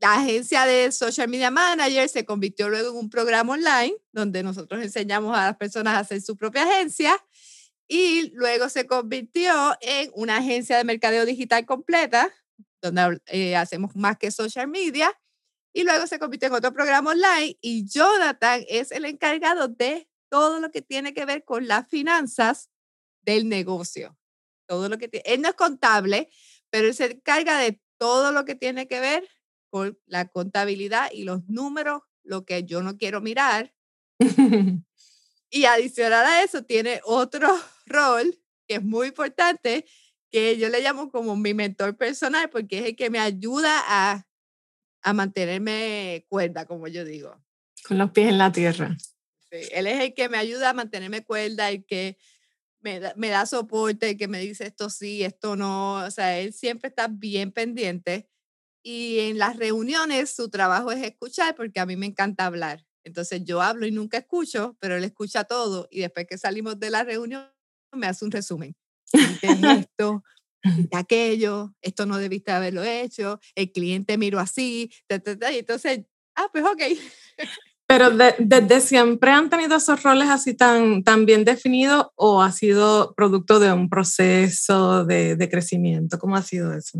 la 0.00 0.14
agencia 0.14 0.64
de 0.64 0.90
Social 0.90 1.28
Media 1.28 1.50
Manager 1.50 2.08
se 2.08 2.24
convirtió 2.24 2.70
luego 2.70 2.90
en 2.90 2.96
un 2.96 3.10
programa 3.10 3.52
online 3.52 3.94
donde 4.12 4.42
nosotros 4.42 4.82
enseñamos 4.82 5.36
a 5.36 5.48
las 5.48 5.56
personas 5.58 5.94
a 5.94 5.98
hacer 5.98 6.22
su 6.22 6.36
propia 6.36 6.62
agencia 6.62 7.22
y 7.86 8.30
luego 8.34 8.70
se 8.70 8.86
convirtió 8.86 9.52
en 9.82 10.10
una 10.14 10.38
agencia 10.38 10.78
de 10.78 10.84
mercadeo 10.84 11.26
digital 11.26 11.66
completa 11.66 12.32
donde 12.80 13.20
eh, 13.26 13.54
hacemos 13.54 13.94
más 13.96 14.16
que 14.16 14.30
social 14.30 14.68
media 14.68 15.12
y 15.76 15.84
luego 15.84 16.06
se 16.06 16.18
convirtió 16.18 16.48
en 16.48 16.54
otro 16.54 16.72
programa 16.72 17.10
online 17.10 17.58
y 17.60 17.86
Jonathan 17.86 18.64
es 18.66 18.90
el 18.92 19.04
encargado 19.04 19.68
de 19.68 20.08
todo 20.30 20.58
lo 20.58 20.70
que 20.70 20.80
tiene 20.80 21.12
que 21.12 21.26
ver 21.26 21.44
con 21.44 21.68
las 21.68 21.86
finanzas 21.90 22.70
del 23.20 23.46
negocio. 23.46 24.16
Todo 24.64 24.88
lo 24.88 24.96
que 24.96 25.08
tiene, 25.08 25.24
él 25.26 25.42
no 25.42 25.50
es 25.50 25.54
contable, 25.54 26.30
pero 26.70 26.86
él 26.86 26.94
se 26.94 27.12
encarga 27.12 27.58
de 27.58 27.78
todo 27.98 28.32
lo 28.32 28.46
que 28.46 28.54
tiene 28.54 28.88
que 28.88 29.00
ver 29.00 29.28
con 29.68 29.98
la 30.06 30.26
contabilidad 30.28 31.10
y 31.12 31.24
los 31.24 31.46
números, 31.46 32.00
lo 32.22 32.46
que 32.46 32.64
yo 32.64 32.82
no 32.82 32.96
quiero 32.96 33.20
mirar. 33.20 33.74
y 35.50 35.66
adicional 35.66 36.24
a 36.24 36.42
eso, 36.42 36.64
tiene 36.64 37.02
otro 37.04 37.54
rol 37.84 38.34
que 38.66 38.76
es 38.76 38.82
muy 38.82 39.08
importante, 39.08 39.84
que 40.30 40.56
yo 40.56 40.70
le 40.70 40.80
llamo 40.80 41.10
como 41.10 41.36
mi 41.36 41.52
mentor 41.52 41.98
personal, 41.98 42.48
porque 42.48 42.78
es 42.78 42.84
el 42.86 42.96
que 42.96 43.10
me 43.10 43.18
ayuda 43.18 43.82
a, 43.86 44.26
a 45.06 45.12
mantenerme 45.12 46.26
cuerda, 46.28 46.66
como 46.66 46.88
yo 46.88 47.04
digo. 47.04 47.40
Con 47.86 47.96
los 47.96 48.10
pies 48.10 48.28
en 48.28 48.38
la 48.38 48.50
tierra. 48.50 48.96
Sí, 48.98 49.68
él 49.70 49.86
es 49.86 50.00
el 50.00 50.14
que 50.14 50.28
me 50.28 50.36
ayuda 50.36 50.70
a 50.70 50.74
mantenerme 50.74 51.22
cuerda, 51.22 51.70
el 51.70 51.86
que 51.86 52.18
me 52.80 52.98
da, 52.98 53.14
me 53.16 53.28
da 53.28 53.46
soporte, 53.46 54.10
el 54.10 54.16
que 54.16 54.26
me 54.26 54.40
dice 54.40 54.66
esto 54.66 54.90
sí, 54.90 55.22
esto 55.22 55.54
no. 55.54 56.04
O 56.04 56.10
sea, 56.10 56.40
él 56.40 56.52
siempre 56.52 56.88
está 56.88 57.06
bien 57.06 57.52
pendiente 57.52 58.28
y 58.82 59.20
en 59.20 59.38
las 59.38 59.56
reuniones 59.56 60.34
su 60.34 60.50
trabajo 60.50 60.90
es 60.90 61.04
escuchar 61.04 61.54
porque 61.54 61.78
a 61.78 61.86
mí 61.86 61.94
me 61.94 62.06
encanta 62.06 62.44
hablar. 62.44 62.84
Entonces 63.04 63.44
yo 63.44 63.62
hablo 63.62 63.86
y 63.86 63.92
nunca 63.92 64.18
escucho, 64.18 64.76
pero 64.80 64.96
él 64.96 65.04
escucha 65.04 65.44
todo 65.44 65.86
y 65.92 66.00
después 66.00 66.26
que 66.26 66.36
salimos 66.36 66.80
de 66.80 66.90
la 66.90 67.04
reunión 67.04 67.48
me 67.92 68.08
hace 68.08 68.24
un 68.24 68.32
resumen. 68.32 68.74
esto, 69.12 70.24
aquello, 70.92 71.74
esto 71.82 72.06
no 72.06 72.18
debiste 72.18 72.52
haberlo 72.52 72.82
hecho, 72.84 73.40
el 73.54 73.72
cliente 73.72 74.18
miró 74.18 74.40
así, 74.40 74.90
y 75.08 75.58
entonces, 75.58 76.02
ah, 76.34 76.48
pues 76.52 76.64
ok. 76.64 76.82
Pero 77.88 78.10
desde 78.10 78.80
siempre 78.80 79.30
han 79.30 79.48
tenido 79.48 79.76
esos 79.76 80.02
roles 80.02 80.28
así 80.28 80.54
tan, 80.54 81.04
tan 81.04 81.24
bien 81.24 81.44
definidos 81.44 82.08
o 82.16 82.42
ha 82.42 82.50
sido 82.50 83.14
producto 83.14 83.60
de 83.60 83.72
un 83.72 83.88
proceso 83.88 85.04
de, 85.04 85.36
de 85.36 85.48
crecimiento? 85.48 86.18
¿Cómo 86.18 86.34
ha 86.34 86.42
sido 86.42 86.74
eso? 86.74 86.98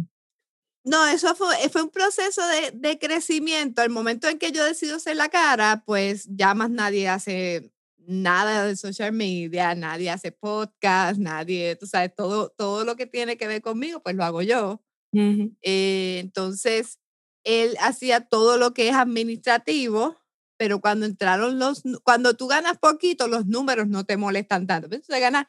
No, 0.85 1.05
eso 1.09 1.35
fue, 1.35 1.57
fue 1.71 1.83
un 1.83 1.91
proceso 1.91 2.41
de, 2.47 2.71
de, 2.73 2.99
crecimiento. 3.01 3.83
Al 3.83 3.91
momento 3.91 4.29
en 4.29 4.39
que 4.39 4.53
yo 4.53 4.65
decido 4.65 5.01
ser 5.01 5.17
la 5.17 5.29
cara, 5.29 5.83
pues 5.85 6.29
ya 6.31 6.55
más 6.55 6.71
nadie 6.71 7.09
hace 7.09 7.73
nada 8.07 8.67
de 8.67 8.77
social 8.77 9.13
media, 9.13 9.75
nadie 9.75 10.11
hace 10.11 10.33
podcast, 10.33 11.19
nadie, 11.19 11.77
tú 11.77 11.87
sabes, 11.87 12.15
todo, 12.15 12.51
todo 12.51 12.85
lo 12.85 12.97
que 12.97 13.07
tiene 13.07 13.37
que 13.37 13.47
ver 13.47 13.63
conmigo, 13.63 14.03
pues 14.03 14.17
lo 14.17 14.25
hago 14.25 14.43
yo. 14.43 14.83
Eh, 15.13 16.19
entonces, 16.21 16.99
él 17.43 17.77
hacía 17.81 18.21
todo 18.21 18.59
lo 18.59 18.75
que 18.75 18.89
es 18.89 18.95
administrativo, 18.95 20.17
pero 20.59 20.81
cuando 20.81 21.07
entraron 21.07 21.59
los, 21.59 21.83
cuando 22.03 22.35
tú 22.35 22.49
ganas 22.49 22.77
poquito, 22.79 23.29
los 23.29 23.47
números 23.47 23.89
no 23.89 24.05
te 24.05 24.17
molestan 24.17 24.67
tanto. 24.67 24.87
Entonces, 24.87 25.21
ganas 25.21 25.47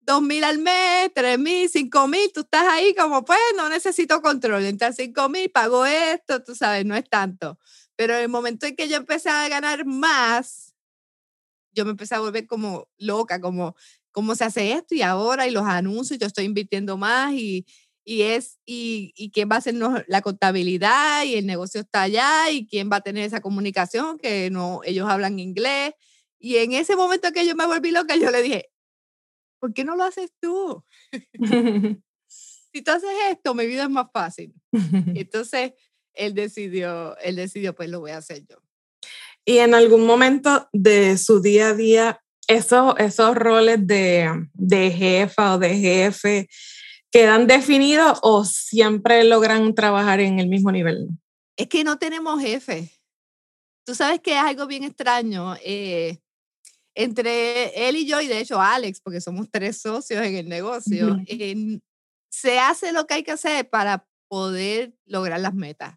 dos 0.00 0.22
mil 0.22 0.44
al 0.44 0.58
mes, 0.58 1.10
tres 1.14 1.38
mil, 1.38 1.68
cinco 1.68 2.08
mil, 2.08 2.30
tú 2.32 2.40
estás 2.40 2.66
ahí 2.66 2.94
como, 2.94 3.24
pues 3.24 3.38
no 3.56 3.68
necesito 3.68 4.22
control, 4.22 4.64
entra 4.64 4.92
cinco 4.92 5.28
mil, 5.28 5.50
pago 5.50 5.84
esto, 5.84 6.42
tú 6.42 6.54
sabes, 6.54 6.84
no 6.84 6.94
es 6.94 7.08
tanto. 7.08 7.58
Pero 7.96 8.14
en 8.14 8.22
el 8.22 8.28
momento 8.28 8.66
en 8.66 8.76
que 8.76 8.88
yo 8.88 8.96
empecé 8.96 9.28
a 9.30 9.48
ganar 9.48 9.84
más, 9.86 10.63
yo 11.74 11.84
me 11.84 11.92
empecé 11.92 12.14
a 12.14 12.20
volver 12.20 12.46
como 12.46 12.88
loca, 12.98 13.40
como, 13.40 13.76
¿cómo 14.12 14.34
se 14.34 14.44
hace 14.44 14.72
esto? 14.72 14.94
Y 14.94 15.02
ahora, 15.02 15.46
y 15.46 15.50
los 15.50 15.64
anuncios, 15.64 16.18
yo 16.18 16.26
estoy 16.26 16.44
invirtiendo 16.44 16.96
más 16.96 17.32
y, 17.34 17.66
y 18.04 18.22
es, 18.22 18.58
y, 18.66 19.12
y 19.16 19.30
quién 19.30 19.48
va 19.50 19.56
a 19.56 19.58
hacer 19.58 19.74
la 20.06 20.22
contabilidad 20.22 21.24
y 21.24 21.36
el 21.36 21.46
negocio 21.46 21.80
está 21.80 22.02
allá 22.02 22.50
y 22.50 22.66
quién 22.66 22.90
va 22.90 22.96
a 22.96 23.00
tener 23.00 23.24
esa 23.24 23.40
comunicación 23.40 24.18
que 24.18 24.50
no, 24.50 24.80
ellos 24.84 25.08
hablan 25.08 25.38
inglés. 25.38 25.94
Y 26.38 26.56
en 26.56 26.72
ese 26.72 26.96
momento 26.96 27.32
que 27.32 27.46
yo 27.46 27.56
me 27.56 27.66
volví 27.66 27.90
loca, 27.90 28.16
yo 28.16 28.30
le 28.30 28.42
dije, 28.42 28.70
¿por 29.58 29.72
qué 29.72 29.84
no 29.84 29.96
lo 29.96 30.04
haces 30.04 30.30
tú? 30.40 30.84
si 32.26 32.82
tú 32.82 32.90
haces 32.90 33.10
esto, 33.30 33.54
mi 33.54 33.66
vida 33.66 33.84
es 33.84 33.90
más 33.90 34.08
fácil. 34.12 34.52
entonces, 35.14 35.72
él 36.12 36.34
decidió, 36.34 37.16
él 37.18 37.36
decidió, 37.36 37.74
pues 37.74 37.88
lo 37.88 38.00
voy 38.00 38.12
a 38.12 38.18
hacer 38.18 38.44
yo. 38.46 38.63
Y 39.44 39.58
en 39.58 39.74
algún 39.74 40.06
momento 40.06 40.68
de 40.72 41.18
su 41.18 41.40
día 41.40 41.68
a 41.68 41.74
día, 41.74 42.20
esos, 42.48 42.94
esos 42.98 43.34
roles 43.34 43.86
de, 43.86 44.48
de 44.54 44.90
jefa 44.90 45.54
o 45.54 45.58
de 45.58 45.76
jefe, 45.76 46.48
¿quedan 47.10 47.46
definidos 47.46 48.18
o 48.22 48.44
siempre 48.44 49.24
logran 49.24 49.74
trabajar 49.74 50.20
en 50.20 50.40
el 50.40 50.48
mismo 50.48 50.72
nivel? 50.72 51.08
Es 51.56 51.68
que 51.68 51.84
no 51.84 51.98
tenemos 51.98 52.40
jefe. 52.40 52.90
Tú 53.86 53.94
sabes 53.94 54.20
que 54.20 54.32
es 54.32 54.38
algo 54.40 54.66
bien 54.66 54.84
extraño. 54.84 55.56
Eh, 55.62 56.18
entre 56.94 57.88
él 57.88 57.96
y 57.96 58.06
yo, 58.06 58.20
y 58.20 58.28
de 58.28 58.40
hecho 58.40 58.60
Alex, 58.60 59.00
porque 59.00 59.20
somos 59.20 59.50
tres 59.50 59.80
socios 59.80 60.24
en 60.24 60.36
el 60.36 60.48
negocio, 60.48 61.18
se 62.30 62.58
hace 62.58 62.92
lo 62.92 63.06
que 63.06 63.14
hay 63.14 63.22
que 63.22 63.32
hacer 63.32 63.68
para 63.68 64.06
poder 64.28 64.94
lograr 65.04 65.40
las 65.40 65.54
metas. 65.54 65.96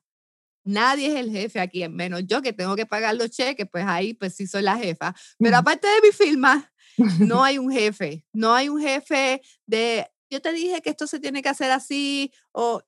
Nadie 0.68 1.08
es 1.08 1.16
el 1.16 1.32
jefe 1.32 1.62
aquí, 1.62 1.88
menos 1.88 2.24
yo 2.28 2.42
que 2.42 2.52
tengo 2.52 2.76
que 2.76 2.86
pagar 2.86 3.16
los 3.16 3.30
cheques, 3.30 3.68
pues 3.72 3.86
ahí 3.88 4.14
pues 4.14 4.36
sí 4.36 4.48
soy 4.48 4.64
la 4.64 4.78
jefa. 4.78 5.16
Pero 5.40 5.58
aparte 5.58 5.88
de 5.88 6.02
mi 6.04 6.12
firma, 6.12 6.72
no 7.20 7.44
hay 7.44 7.58
un 7.58 7.72
jefe, 7.72 8.26
no 8.34 8.54
hay 8.54 8.68
un 8.68 8.82
jefe 8.82 9.42
de, 9.66 10.06
yo 10.30 10.42
te 10.42 10.52
dije 10.52 10.82
que 10.82 10.90
esto 10.90 11.08
se 11.08 11.20
tiene 11.20 11.42
que 11.42 11.50
hacer 11.50 11.72
así, 11.72 12.34
o, 12.52 12.82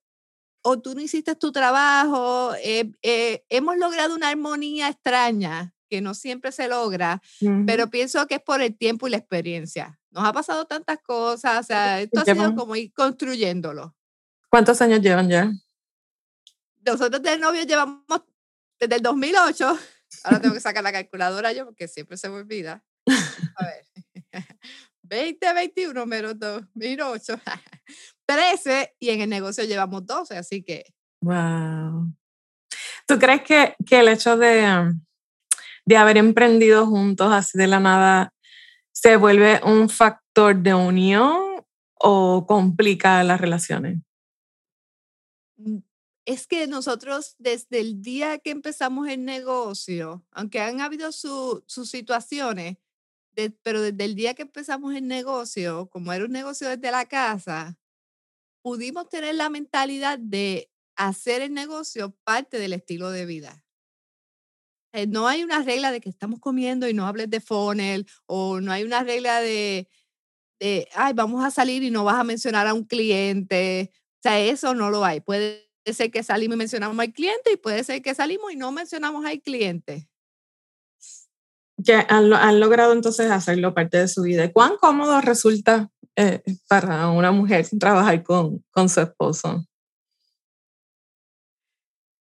o 0.61 0.79
tú 0.81 0.93
no 0.93 0.99
hiciste 0.99 1.35
tu 1.35 1.53
trabajo, 1.53 2.53
eh, 2.63 2.91
eh, 3.01 3.45
hemos 3.47 3.77
logrado 3.77 4.13
una 4.13 4.29
armonía 4.29 4.89
extraña 4.89 5.73
que 5.89 6.01
no 6.01 6.13
siempre 6.13 6.51
se 6.51 6.67
logra, 6.67 7.21
pero 7.65 7.89
pienso 7.89 8.27
que 8.27 8.35
es 8.35 8.41
por 8.41 8.61
el 8.61 8.77
tiempo 8.77 9.07
y 9.07 9.11
la 9.11 9.17
experiencia. 9.17 9.99
Nos 10.11 10.23
ha 10.23 10.33
pasado 10.33 10.65
tantas 10.65 10.99
cosas, 11.01 11.61
o 11.61 11.63
sea, 11.63 12.01
esto 12.01 12.19
ha 12.19 12.25
sido 12.25 12.55
como 12.55 12.75
ir 12.75 12.93
construyéndolo. 12.93 13.95
¿Cuántos 14.49 14.81
años 14.81 15.01
llevan 15.01 15.29
ya? 15.29 15.51
Nosotros 16.85 17.21
de 17.21 17.37
novio 17.37 17.63
llevamos 17.63 18.03
desde 18.79 18.95
el 18.95 19.01
2008. 19.01 19.79
Ahora 20.23 20.41
tengo 20.41 20.55
que 20.55 20.61
sacar 20.61 20.83
la 20.83 20.91
calculadora 20.91 21.51
yo 21.53 21.65
porque 21.65 21.87
siempre 21.87 22.17
se 22.17 22.29
me 22.29 22.35
olvida. 22.35 22.83
A 23.55 23.65
ver. 23.65 23.85
20, 25.03 25.53
21 25.53 26.05
menos 26.05 26.39
2008. 26.39 27.39
13 28.25 28.95
y 28.99 29.09
en 29.09 29.21
el 29.21 29.29
negocio 29.29 29.63
llevamos 29.63 30.05
12, 30.05 30.37
así 30.37 30.63
que. 30.63 30.85
Wow. 31.21 32.13
¿Tú 33.07 33.17
crees 33.17 33.41
que, 33.41 33.75
que 33.85 33.99
el 33.99 34.07
hecho 34.07 34.37
de, 34.37 34.93
de 35.85 35.97
haber 35.97 36.17
emprendido 36.17 36.85
juntos 36.85 37.33
así 37.33 37.57
de 37.57 37.67
la 37.67 37.79
nada 37.79 38.33
se 38.91 39.15
vuelve 39.15 39.59
un 39.63 39.89
factor 39.89 40.55
de 40.55 40.73
unión 40.73 41.65
o 41.95 42.45
complica 42.45 43.23
las 43.23 43.41
relaciones? 43.41 43.97
Es 46.25 46.47
que 46.47 46.67
nosotros 46.67 47.35
desde 47.39 47.79
el 47.79 48.01
día 48.01 48.37
que 48.39 48.51
empezamos 48.51 49.07
el 49.07 49.25
negocio, 49.25 50.25
aunque 50.31 50.59
han 50.59 50.81
habido 50.81 51.11
sus 51.11 51.89
situaciones, 51.89 52.77
pero 53.63 53.81
desde 53.81 54.05
el 54.05 54.15
día 54.15 54.33
que 54.33 54.43
empezamos 54.43 54.93
el 54.95 55.07
negocio, 55.07 55.89
como 55.89 56.13
era 56.13 56.25
un 56.25 56.31
negocio 56.31 56.67
desde 56.69 56.91
la 56.91 57.05
casa, 57.05 57.77
pudimos 58.61 59.09
tener 59.09 59.35
la 59.35 59.49
mentalidad 59.49 60.19
de 60.19 60.69
hacer 60.95 61.41
el 61.41 61.53
negocio 61.53 62.15
parte 62.23 62.59
del 62.59 62.73
estilo 62.73 63.09
de 63.11 63.25
vida. 63.25 63.63
Eh, 64.93 65.07
no 65.07 65.27
hay 65.27 65.43
una 65.43 65.61
regla 65.61 65.91
de 65.91 66.01
que 66.01 66.09
estamos 66.09 66.39
comiendo 66.39 66.87
y 66.87 66.93
no 66.93 67.05
hables 67.05 67.29
de 67.29 67.39
funnel, 67.41 68.07
o 68.25 68.59
no 68.59 68.71
hay 68.71 68.83
una 68.83 69.03
regla 69.03 69.39
de, 69.39 69.87
de, 70.59 70.89
ay, 70.95 71.13
vamos 71.13 71.45
a 71.45 71.51
salir 71.51 71.83
y 71.83 71.91
no 71.91 72.03
vas 72.03 72.19
a 72.19 72.23
mencionar 72.23 72.67
a 72.67 72.73
un 72.73 72.83
cliente. 72.85 73.91
O 74.19 74.21
sea, 74.23 74.39
eso 74.39 74.73
no 74.75 74.89
lo 74.89 75.05
hay. 75.05 75.21
Puede 75.21 75.68
ser 75.85 76.11
que 76.11 76.23
salimos 76.23 76.55
y 76.55 76.57
mencionamos 76.57 76.99
al 76.99 77.13
cliente 77.13 77.51
y 77.53 77.57
puede 77.57 77.83
ser 77.83 78.01
que 78.01 78.13
salimos 78.13 78.51
y 78.51 78.55
no 78.55 78.71
mencionamos 78.71 79.25
al 79.25 79.41
cliente. 79.41 80.07
Que 81.83 82.05
han, 82.07 82.59
logrado 82.59 82.93
entonces 82.93 83.31
hacerlo 83.31 83.73
parte 83.73 83.97
de 83.97 84.07
su 84.07 84.23
vida. 84.23 84.51
¿Cuán 84.51 84.77
cómodo 84.77 85.21
resulta 85.21 85.89
eh, 86.15 86.41
para 86.67 87.09
una 87.09 87.31
mujer 87.31 87.65
trabajar 87.79 88.23
con, 88.23 88.63
con 88.71 88.89
su 88.89 89.01
esposo? 89.01 89.65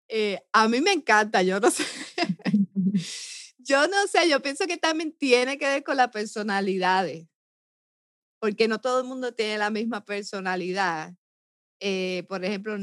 Eh, 0.08 0.40
a 0.52 0.68
mí 0.68 0.82
me 0.82 0.92
encanta, 0.92 1.42
yo 1.42 1.60
no 1.60 1.72
sé. 1.72 1.86
yo 3.60 3.88
no 3.88 4.08
sé, 4.08 4.30
yo 4.30 4.42
pienso 4.42 4.68
que 4.68 4.78
también 4.78 5.16
tiene 5.18 5.58
que 5.58 5.66
ver 5.66 5.84
con 5.84 5.98
las 5.98 6.10
personalidades, 6.10 7.28
porque 8.40 8.68
no 8.68 8.82
todo 8.82 9.02
el 9.02 9.08
mundo 9.08 9.34
tiene 9.34 9.58
la 9.58 9.70
misma 9.70 10.04
personalidad. 10.04 11.14
Eh, 11.80 12.26
por 12.28 12.44
ejemplo, 12.44 12.78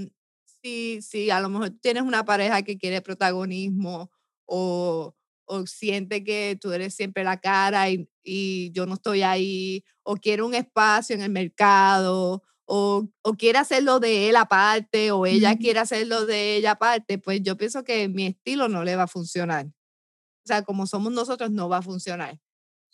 si, 0.63 1.03
si 1.03 1.31
a 1.31 1.41
lo 1.41 1.49
mejor 1.49 1.71
tienes 1.81 2.03
una 2.03 2.25
pareja 2.25 2.63
que 2.63 2.79
quiere 2.79 3.01
protagonismo 3.01 4.11
o, 4.47 5.15
o 5.45 5.67
siente 5.67 6.25
que 6.25 6.59
tú 6.61 6.73
eres 6.73 6.95
siempre 6.95 7.25
la 7.25 7.41
cara 7.41 7.91
y, 7.91 8.09
y, 8.23 8.71
yo 8.73 8.87
no 8.87 8.95
estoy 8.95 9.23
ahí, 9.23 9.85
o 10.03 10.17
quiere 10.17 10.43
un 10.43 10.55
espacio 10.55 11.15
en 11.15 11.23
el 11.23 11.31
mercado, 11.31 12.43
o, 12.67 13.09
o 13.23 13.35
quiere 13.35 13.59
hacerlo 13.59 13.99
de 13.99 14.29
él 14.29 14.37
aparte, 14.37 15.11
o 15.11 15.25
ella 15.25 15.57
quiere 15.57 15.81
hacerlo 15.81 16.27
de 16.27 16.57
ella 16.57 16.73
aparte, 16.73 17.19
pues 17.19 17.43
yo 17.43 17.57
pienso 17.57 17.83
que 17.83 18.09
mi 18.09 18.27
estilo 18.27 18.69
no 18.69 18.85
le 18.85 18.95
va 18.95 19.05
a 19.05 19.09
funcionar. 19.09 19.67
O 19.67 20.47
sea, 20.47 20.63
como 20.63 20.87
somos 20.87 21.13
nosotros, 21.13 21.51
no 21.51 21.69
va 21.69 21.79
a 21.79 21.83
funcionar. 21.83 22.39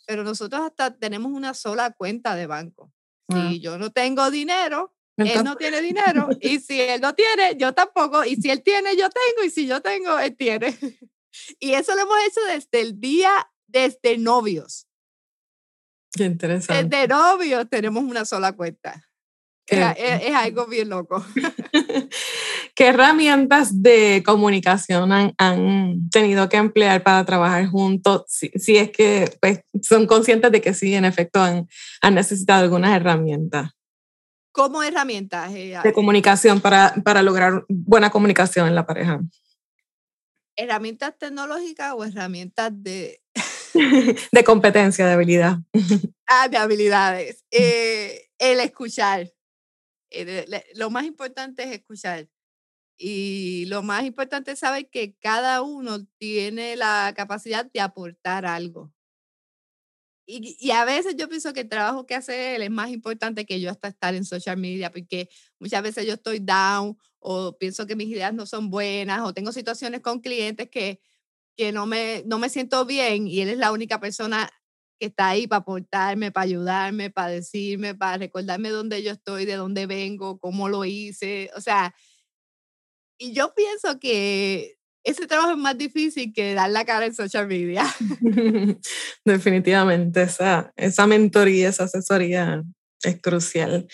Pero 0.07 0.23
nosotros 0.23 0.61
hasta 0.61 0.97
tenemos 0.97 1.31
una 1.31 1.53
sola 1.53 1.91
cuenta 1.91 2.35
de 2.35 2.47
banco. 2.47 2.93
Ah. 3.29 3.49
Si 3.49 3.59
yo 3.59 3.77
no 3.77 3.91
tengo 3.91 4.31
dinero, 4.31 4.94
él 5.17 5.43
no 5.43 5.55
tiene 5.55 5.81
dinero. 5.81 6.29
Y 6.41 6.59
si 6.59 6.79
él 6.81 7.01
no 7.01 7.13
tiene, 7.13 7.55
yo 7.57 7.73
tampoco. 7.73 8.25
Y 8.25 8.35
si 8.35 8.49
él 8.49 8.61
tiene, 8.61 8.95
yo 8.97 9.09
tengo. 9.09 9.45
Y 9.45 9.49
si 9.49 9.67
yo 9.67 9.81
tengo, 9.81 10.19
él 10.19 10.35
tiene. 10.35 10.77
Y 11.59 11.73
eso 11.73 11.93
lo 11.95 12.03
hemos 12.03 12.15
hecho 12.29 12.39
desde 12.47 12.79
el 12.79 13.01
día, 13.01 13.29
desde 13.67 14.17
novios. 14.17 14.87
Qué 16.13 16.23
interesante. 16.23 16.97
Desde 16.97 17.09
novios 17.09 17.69
tenemos 17.69 18.05
una 18.05 18.23
sola 18.23 18.53
cuenta. 18.53 19.05
Es, 19.67 20.33
algo 20.33 20.67
bien 20.67 20.89
loco. 20.89 21.25
¿Qué 22.75 22.87
herramientas 22.87 23.81
de 23.81 24.23
comunicación 24.25 25.11
han, 25.11 26.09
tenido 26.09 26.47
que 26.47 26.57
emplear 26.57 27.03
para 27.03 27.25
trabajar 27.25 27.65
juntos? 27.67 28.23
Si, 28.27 28.77
es 28.77 28.91
que 28.91 29.29
pues, 29.41 29.61
son 29.81 30.05
conscientes 30.07 30.51
de 30.53 30.61
que 30.61 30.73
sí, 30.73 30.93
en 30.93 31.03
efecto, 31.03 31.41
han, 31.41 31.67
han 32.01 32.15
necesitado 32.15 32.63
algunas 32.63 32.95
herramientas. 32.95 33.71
¿Cómo 34.55 34.81
herramientas? 34.81 35.53
Eh, 35.53 35.77
de 35.83 35.91
comunicación 35.91 36.61
para, 36.61 36.95
para 37.03 37.21
lograr 37.21 37.65
buena 37.67 38.09
comunicación 38.09 38.69
en 38.69 38.75
la 38.75 38.85
pareja. 38.85 39.19
¿Herramientas 40.55 41.17
tecnológicas 41.19 41.93
o 41.93 42.05
herramientas 42.05 42.71
de... 42.73 43.21
de 44.31 44.43
competencia, 44.45 45.05
de 45.05 45.11
habilidad. 45.11 45.57
ah, 46.27 46.47
de 46.47 46.57
habilidades. 46.57 47.43
Eh, 47.51 48.29
el 48.39 48.61
escuchar. 48.61 49.33
Eh, 50.09 50.45
lo 50.75 50.89
más 50.89 51.03
importante 51.03 51.63
es 51.63 51.71
escuchar. 51.71 52.29
Y 52.97 53.65
lo 53.65 53.83
más 53.83 54.05
importante 54.05 54.51
es 54.51 54.59
saber 54.59 54.89
que 54.89 55.17
cada 55.17 55.63
uno 55.63 56.05
tiene 56.17 56.77
la 56.77 57.13
capacidad 57.13 57.69
de 57.69 57.81
aportar 57.81 58.45
algo. 58.45 58.94
Y, 60.27 60.57
y, 60.59 60.71
a 60.71 60.85
veces 60.85 61.15
yo 61.17 61.29
pienso 61.29 61.53
que 61.53 61.61
el 61.61 61.69
trabajo 61.69 62.07
que 62.07 62.15
hace 62.15 62.55
él 62.55 62.63
es 62.63 62.71
más 62.71 62.89
importante 62.89 63.45
que 63.45 63.61
yo 63.61 63.69
hasta 63.69 63.89
estar 63.89 64.15
en 64.15 64.25
social 64.25 64.57
media, 64.57 64.91
porque 64.91 65.29
muchas 65.59 65.83
veces 65.83 66.07
yo 66.07 66.13
estoy 66.13 66.39
down 66.39 66.97
o 67.19 67.57
pienso 67.57 67.85
que 67.85 67.95
mis 67.95 68.07
ideas 68.09 68.33
no 68.33 68.45
son 68.47 68.71
buenas 68.71 69.21
o 69.21 69.33
tengo 69.33 69.51
situaciones 69.51 70.01
con 70.01 70.21
clientes 70.21 70.69
que, 70.69 70.99
que 71.55 71.71
no, 71.71 71.85
me, 71.85 72.23
no 72.25 72.39
me 72.39 72.49
siento 72.49 72.85
bien 72.85 73.27
y 73.27 73.41
él 73.41 73.49
es 73.49 73.57
la 73.57 73.71
única 73.71 73.99
persona 73.99 74.49
que 74.99 75.07
está 75.07 75.29
ahí 75.29 75.47
para 75.47 75.59
aportarme, 75.59 76.31
para 76.31 76.45
ayudarme, 76.45 77.11
para 77.11 77.29
decirme, 77.29 77.95
para 77.95 78.17
recordarme 78.17 78.69
dónde 78.69 79.03
yo 79.03 79.11
estoy, 79.11 79.45
de 79.45 79.55
dónde 79.55 79.85
vengo, 79.85 80.39
cómo 80.39 80.69
lo 80.69 80.85
hice. 80.85 81.51
O 81.55 81.61
sea, 81.61 81.93
y 83.17 83.33
yo 83.33 83.53
pienso 83.53 83.99
que 83.99 84.77
ese 85.05 85.27
trabajo 85.27 85.51
es 85.51 85.57
más 85.57 85.77
difícil 85.77 86.33
que 86.33 86.55
dar 86.55 86.69
la 86.71 86.83
cara 86.83 87.05
en 87.05 87.15
social 87.15 87.47
media. 87.47 87.85
Definitivamente, 89.25 90.23
esa, 90.23 90.73
esa 90.75 91.05
mentoría, 91.05 91.69
esa 91.69 91.83
asesoría 91.83 92.63
es 93.03 93.21
crucial. 93.21 93.87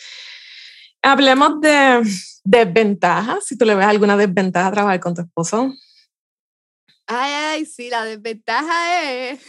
Hablemos 1.02 1.60
de 1.60 2.02
desventajas, 2.44 3.46
si 3.46 3.58
tú 3.58 3.66
le 3.66 3.76
ves 3.76 3.86
alguna 3.86 4.16
desventaja 4.16 4.68
a 4.68 4.72
trabajar 4.72 5.00
con 5.02 5.14
tu 5.14 5.22
esposo. 5.22 5.74
Ay, 7.08 7.34
ay, 7.34 7.66
sí, 7.66 7.90
la 7.90 8.06
desventaja 8.06 9.30
es, 9.32 9.42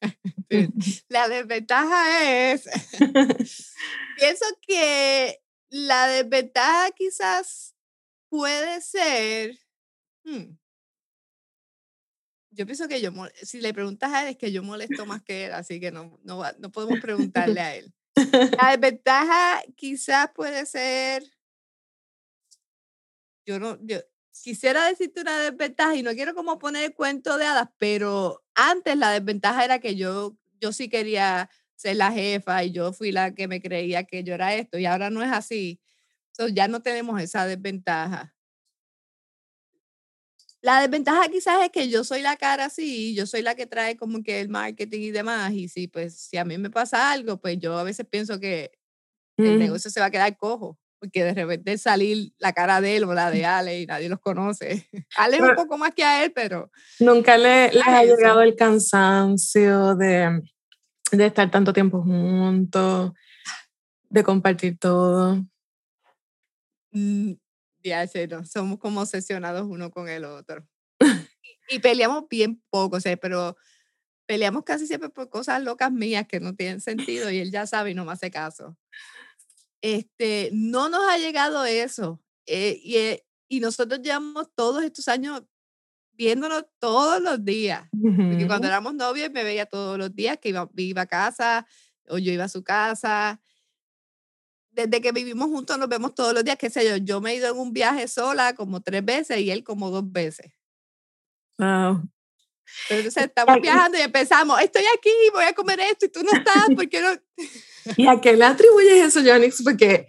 la 1.08 1.28
desventaja 1.28 2.52
es, 2.52 2.64
pienso 4.18 4.46
que 4.66 5.38
la 5.68 6.06
desventaja 6.08 6.90
quizás 6.92 7.74
puede 8.30 8.80
ser, 8.80 9.58
hmm, 10.24 10.56
yo 12.60 12.66
pienso 12.66 12.88
que 12.88 13.00
yo, 13.00 13.10
si 13.40 13.58
le 13.62 13.72
preguntas 13.72 14.12
a 14.12 14.22
él, 14.22 14.28
es 14.28 14.36
que 14.36 14.52
yo 14.52 14.62
molesto 14.62 15.06
más 15.06 15.22
que 15.22 15.46
él, 15.46 15.54
así 15.54 15.80
que 15.80 15.90
no, 15.90 16.20
no, 16.24 16.42
no 16.58 16.70
podemos 16.70 17.00
preguntarle 17.00 17.58
a 17.58 17.74
él. 17.74 17.90
La 18.14 18.76
desventaja 18.76 19.62
quizás 19.76 20.30
puede 20.34 20.66
ser, 20.66 21.24
yo 23.46 23.58
no, 23.58 23.78
yo 23.80 24.00
quisiera 24.30 24.84
decirte 24.84 25.22
una 25.22 25.38
desventaja 25.38 25.96
y 25.96 26.02
no 26.02 26.12
quiero 26.12 26.34
como 26.34 26.58
poner 26.58 26.84
el 26.84 26.92
cuento 26.92 27.38
de 27.38 27.46
hadas, 27.46 27.70
pero 27.78 28.44
antes 28.54 28.94
la 28.94 29.10
desventaja 29.10 29.64
era 29.64 29.78
que 29.78 29.96
yo, 29.96 30.36
yo 30.60 30.74
sí 30.74 30.90
quería 30.90 31.48
ser 31.76 31.96
la 31.96 32.12
jefa 32.12 32.62
y 32.62 32.72
yo 32.72 32.92
fui 32.92 33.10
la 33.10 33.34
que 33.34 33.48
me 33.48 33.62
creía 33.62 34.04
que 34.04 34.22
yo 34.22 34.34
era 34.34 34.54
esto 34.54 34.76
y 34.76 34.84
ahora 34.84 35.08
no 35.08 35.22
es 35.22 35.32
así. 35.32 35.80
Entonces 36.32 36.54
ya 36.54 36.68
no 36.68 36.82
tenemos 36.82 37.22
esa 37.22 37.46
desventaja. 37.46 38.34
La 40.62 40.80
desventaja 40.80 41.28
quizás 41.28 41.62
es 41.62 41.70
que 41.70 41.88
yo 41.88 42.04
soy 42.04 42.20
la 42.20 42.36
cara 42.36 42.66
así, 42.66 43.14
yo 43.14 43.26
soy 43.26 43.40
la 43.42 43.54
que 43.54 43.66
trae 43.66 43.96
como 43.96 44.22
que 44.22 44.40
el 44.40 44.50
marketing 44.50 45.00
y 45.00 45.10
demás, 45.10 45.52
y 45.52 45.68
si 45.68 45.88
pues 45.88 46.14
si 46.14 46.36
a 46.36 46.44
mí 46.44 46.58
me 46.58 46.68
pasa 46.68 47.12
algo, 47.12 47.38
pues 47.38 47.58
yo 47.58 47.78
a 47.78 47.82
veces 47.82 48.06
pienso 48.06 48.38
que 48.38 48.72
el 49.38 49.58
negocio 49.58 49.90
se 49.90 50.00
va 50.00 50.06
a 50.06 50.10
quedar 50.10 50.36
cojo, 50.36 50.78
porque 50.98 51.24
de 51.24 51.32
repente 51.32 51.78
salir 51.78 52.32
la 52.38 52.52
cara 52.52 52.82
de 52.82 52.96
él 52.96 53.04
o 53.04 53.14
la 53.14 53.30
de 53.30 53.46
Ale 53.46 53.80
y 53.80 53.86
nadie 53.86 54.10
los 54.10 54.20
conoce. 54.20 54.86
Ale 55.16 55.38
es 55.38 55.42
un 55.42 55.54
poco 55.54 55.78
más 55.78 55.94
que 55.94 56.04
a 56.04 56.24
él, 56.24 56.32
pero... 56.34 56.70
Nunca 56.98 57.38
le, 57.38 57.70
ha 57.82 58.04
llegado 58.04 58.42
el 58.42 58.54
cansancio 58.54 59.96
de, 59.96 60.42
de 61.10 61.26
estar 61.26 61.50
tanto 61.50 61.72
tiempo 61.72 62.02
juntos, 62.02 63.12
de 64.10 64.22
compartir 64.22 64.78
todo. 64.78 65.42
Mm, 66.92 67.32
ya 67.82 68.06
sé, 68.06 68.26
no, 68.26 68.44
somos 68.44 68.78
como 68.78 69.00
obsesionados 69.00 69.66
uno 69.68 69.90
con 69.90 70.08
el 70.08 70.24
otro. 70.24 70.66
y, 71.68 71.78
peleamos 71.78 72.28
bien 72.28 72.62
poco, 72.70 72.96
o 72.96 73.00
sea, 73.00 73.16
pero 73.16 73.56
peleamos 74.26 74.64
casi 74.64 74.86
siempre 74.86 75.08
por 75.08 75.28
cosas 75.28 75.62
locas 75.62 75.90
mías 75.90 76.26
que 76.26 76.40
no 76.40 76.54
tienen 76.54 76.80
sentido 76.80 77.30
y 77.30 77.38
él 77.38 77.50
ya 77.50 77.66
sabe 77.66 77.90
y 77.90 77.94
no 77.94 78.04
me 78.04 78.12
hace 78.12 78.30
caso. 78.30 78.76
Este, 79.82 80.50
no 80.52 80.88
nos 80.88 81.02
ha 81.08 81.18
llegado 81.18 81.64
eso. 81.64 82.22
Eh, 82.46 82.80
y, 82.82 82.96
eh, 82.96 83.26
y 83.48 83.60
nosotros 83.60 84.00
llevamos 84.02 84.48
todos 84.54 84.84
estos 84.84 85.08
años 85.08 85.42
viéndonos 86.12 86.66
todos 86.78 87.20
los 87.22 87.44
días. 87.44 87.88
Porque 87.90 88.46
cuando 88.46 88.66
éramos 88.66 88.94
novios 88.94 89.30
me 89.30 89.42
veía 89.42 89.66
todos 89.66 89.96
los 89.98 90.14
días 90.14 90.38
que 90.38 90.50
iba, 90.50 90.70
iba 90.76 91.02
a 91.02 91.06
casa 91.06 91.66
o 92.08 92.18
yo 92.18 92.30
iba 92.30 92.44
a 92.44 92.48
su 92.48 92.62
casa 92.62 93.40
desde 94.72 95.00
que 95.00 95.12
vivimos 95.12 95.48
juntos 95.48 95.78
nos 95.78 95.88
vemos 95.88 96.14
todos 96.14 96.32
los 96.32 96.44
días, 96.44 96.56
qué 96.58 96.70
sé 96.70 96.88
yo, 96.88 96.96
yo 96.96 97.20
me 97.20 97.32
he 97.32 97.36
ido 97.36 97.50
en 97.50 97.58
un 97.58 97.72
viaje 97.72 98.06
sola 98.08 98.54
como 98.54 98.80
tres 98.80 99.04
veces 99.04 99.38
y 99.38 99.50
él 99.50 99.64
como 99.64 99.90
dos 99.90 100.10
veces. 100.10 100.52
Wow. 101.58 102.02
Entonces 102.88 103.24
estamos 103.24 103.60
viajando 103.60 103.98
y 103.98 104.02
empezamos, 104.02 104.60
estoy 104.60 104.84
aquí, 104.96 105.10
voy 105.32 105.44
a 105.44 105.52
comer 105.52 105.80
esto 105.80 106.06
y 106.06 106.08
tú 106.08 106.20
no 106.22 106.30
estás, 106.38 106.66
¿por 106.74 106.88
qué 106.88 107.00
no? 107.00 107.08
¿Y 107.96 108.06
a 108.06 108.20
qué 108.20 108.36
le 108.36 108.44
atribuyes 108.44 109.06
eso, 109.06 109.20
Jonix? 109.24 109.62
Porque, 109.62 110.06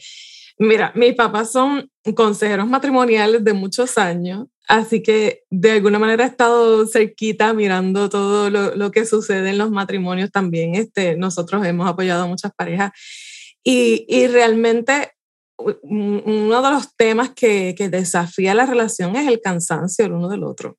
mira, 0.59 0.91
mis 0.95 1.15
papás 1.15 1.51
son 1.51 1.89
consejeros 2.15 2.67
matrimoniales 2.67 3.43
de 3.43 3.53
muchos 3.53 3.97
años, 3.97 4.47
así 4.67 5.01
que 5.01 5.43
de 5.49 5.71
alguna 5.71 5.97
manera 5.97 6.23
he 6.23 6.27
estado 6.27 6.85
cerquita 6.85 7.53
mirando 7.53 8.09
todo 8.09 8.49
lo, 8.51 8.75
lo 8.75 8.91
que 8.91 9.05
sucede 9.05 9.49
en 9.49 9.57
los 9.57 9.71
matrimonios 9.71 10.31
también. 10.31 10.75
Este, 10.75 11.17
nosotros 11.17 11.65
hemos 11.65 11.89
apoyado 11.89 12.23
a 12.23 12.27
muchas 12.27 12.53
parejas 12.53 12.91
y, 13.63 14.05
y 14.07 14.27
realmente 14.27 15.11
uno 15.83 16.61
de 16.61 16.71
los 16.71 16.95
temas 16.95 17.31
que, 17.31 17.75
que, 17.77 17.89
desafía 17.89 18.55
la 18.55 18.65
relación 18.65 19.15
es 19.15 19.27
el 19.27 19.41
cansancio 19.41 20.05
el 20.05 20.13
uno 20.13 20.27
del 20.27 20.43
otro. 20.43 20.77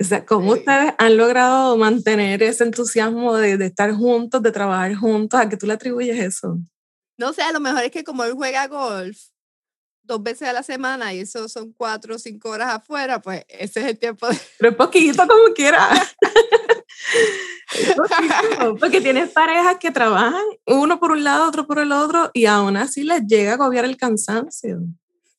O 0.00 0.04
sea, 0.04 0.24
¿cómo 0.24 0.52
ustedes 0.52 0.94
han 0.96 1.16
logrado 1.16 1.76
mantener 1.76 2.42
ese 2.42 2.64
entusiasmo 2.64 3.36
de, 3.36 3.56
de, 3.56 3.66
estar 3.66 3.92
juntos, 3.92 4.42
de 4.42 4.52
trabajar 4.52 4.94
juntos? 4.94 5.38
¿A 5.38 5.48
qué 5.48 5.56
tú 5.56 5.66
le 5.66 5.74
atribuyes 5.74 6.18
eso? 6.18 6.58
No 7.18 7.32
sé, 7.32 7.42
a 7.42 7.52
lo 7.52 7.60
mejor 7.60 7.82
es 7.82 7.90
que 7.90 8.04
como 8.04 8.24
él 8.24 8.32
juega 8.32 8.66
golf 8.68 9.18
dos 10.08 10.22
veces 10.22 10.48
a 10.48 10.52
la 10.52 10.62
semana 10.62 11.12
y 11.12 11.20
eso 11.20 11.48
son 11.48 11.72
cuatro 11.76 12.14
o 12.14 12.18
cinco 12.18 12.50
horas 12.50 12.74
afuera, 12.74 13.20
pues 13.20 13.44
ese 13.48 13.80
es 13.80 13.86
el 13.86 13.98
tiempo 13.98 14.26
de... 14.26 14.38
Pero 14.58 14.76
poquito 14.76 15.26
como 15.28 15.52
quiera. 15.54 15.86
Porque 18.80 19.00
tienes 19.00 19.30
parejas 19.30 19.76
que 19.78 19.90
trabajan 19.90 20.44
uno 20.66 20.98
por 20.98 21.12
un 21.12 21.24
lado, 21.24 21.48
otro 21.48 21.66
por 21.66 21.78
el 21.78 21.92
otro, 21.92 22.30
y 22.34 22.46
aún 22.46 22.76
así 22.76 23.02
les 23.02 23.22
llega 23.26 23.52
a 23.52 23.54
agobiar 23.54 23.84
el 23.84 23.96
cansancio. 23.96 24.80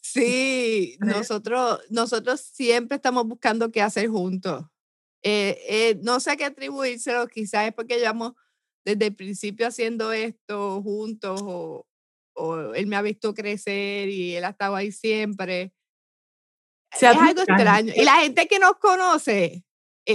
Sí, 0.02 0.98
nosotros, 1.00 1.80
nosotros 1.90 2.42
siempre 2.42 2.96
estamos 2.96 3.26
buscando 3.26 3.72
qué 3.72 3.82
hacer 3.82 4.10
juntos. 4.10 4.66
Eh, 5.22 5.60
eh, 5.68 6.00
no 6.02 6.20
sé 6.20 6.32
a 6.32 6.38
qué 6.38 6.46
atribuírselo, 6.46 7.28
quizás 7.28 7.68
es 7.68 7.74
porque 7.74 7.98
llevamos 7.98 8.34
desde 8.86 9.08
el 9.08 9.16
principio 9.16 9.68
haciendo 9.68 10.14
esto 10.14 10.82
juntos 10.82 11.42
o, 11.44 11.86
o 12.34 12.74
él 12.74 12.88
me 12.88 12.96
ha 12.96 13.02
visto 13.02 13.34
crecer 13.34 14.08
y 14.10 14.36
él 14.36 14.46
ha 14.46 14.50
estado 14.50 14.76
ahí 14.76 14.92
siempre. 14.92 15.74
es 16.94 17.04
algo 17.04 17.42
extraño. 17.42 17.94
Y 17.96 18.04
la 18.04 18.22
gente 18.22 18.48
que 18.48 18.60
nos 18.60 18.78
conoce 18.78 19.66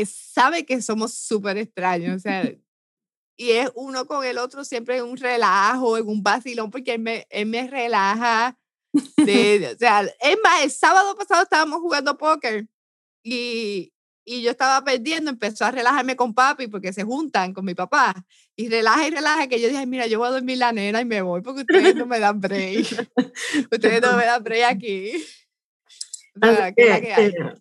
sabe 0.06 0.66
que 0.66 0.82
somos 0.82 1.14
súper 1.14 1.56
extraños. 1.58 2.16
O 2.16 2.18
sea, 2.18 2.42
y 3.36 3.50
es 3.50 3.70
uno 3.74 4.06
con 4.06 4.24
el 4.24 4.38
otro 4.38 4.64
siempre 4.64 4.98
en 4.98 5.04
un 5.04 5.16
relajo, 5.16 5.98
en 5.98 6.08
un 6.08 6.22
vacilón, 6.22 6.70
porque 6.70 6.94
él 6.94 7.00
me, 7.00 7.26
él 7.30 7.46
me 7.46 7.68
relaja. 7.68 8.58
De, 9.16 9.72
o 9.74 9.78
sea, 9.78 10.02
es 10.02 10.38
más, 10.42 10.62
el 10.62 10.70
sábado 10.70 11.16
pasado 11.16 11.42
estábamos 11.42 11.80
jugando 11.80 12.16
póker 12.16 12.68
y, 13.24 13.92
y 14.24 14.42
yo 14.42 14.50
estaba 14.50 14.84
perdiendo, 14.84 15.30
empezó 15.30 15.64
a 15.64 15.70
relajarme 15.70 16.14
con 16.14 16.32
papi 16.32 16.68
porque 16.68 16.92
se 16.92 17.02
juntan 17.02 17.52
con 17.52 17.64
mi 17.64 17.74
papá 17.74 18.14
y 18.56 18.68
relaja 18.68 19.06
y 19.06 19.10
relaja 19.10 19.46
que 19.48 19.60
yo 19.60 19.68
dije, 19.68 19.84
mira, 19.86 20.06
yo 20.06 20.18
voy 20.18 20.28
a 20.28 20.32
dormir 20.32 20.58
la 20.58 20.72
nena 20.72 21.00
y 21.00 21.04
me 21.04 21.22
voy 21.22 21.42
porque 21.42 21.62
ustedes 21.62 21.96
no 21.96 22.06
me 22.06 22.20
dan 22.20 22.40
break. 22.40 22.86
ustedes 23.72 24.00
no 24.00 24.16
me 24.16 24.24
dan 24.24 24.42
break 24.42 24.64
aquí. 24.70 25.12
Eh, 26.42 27.54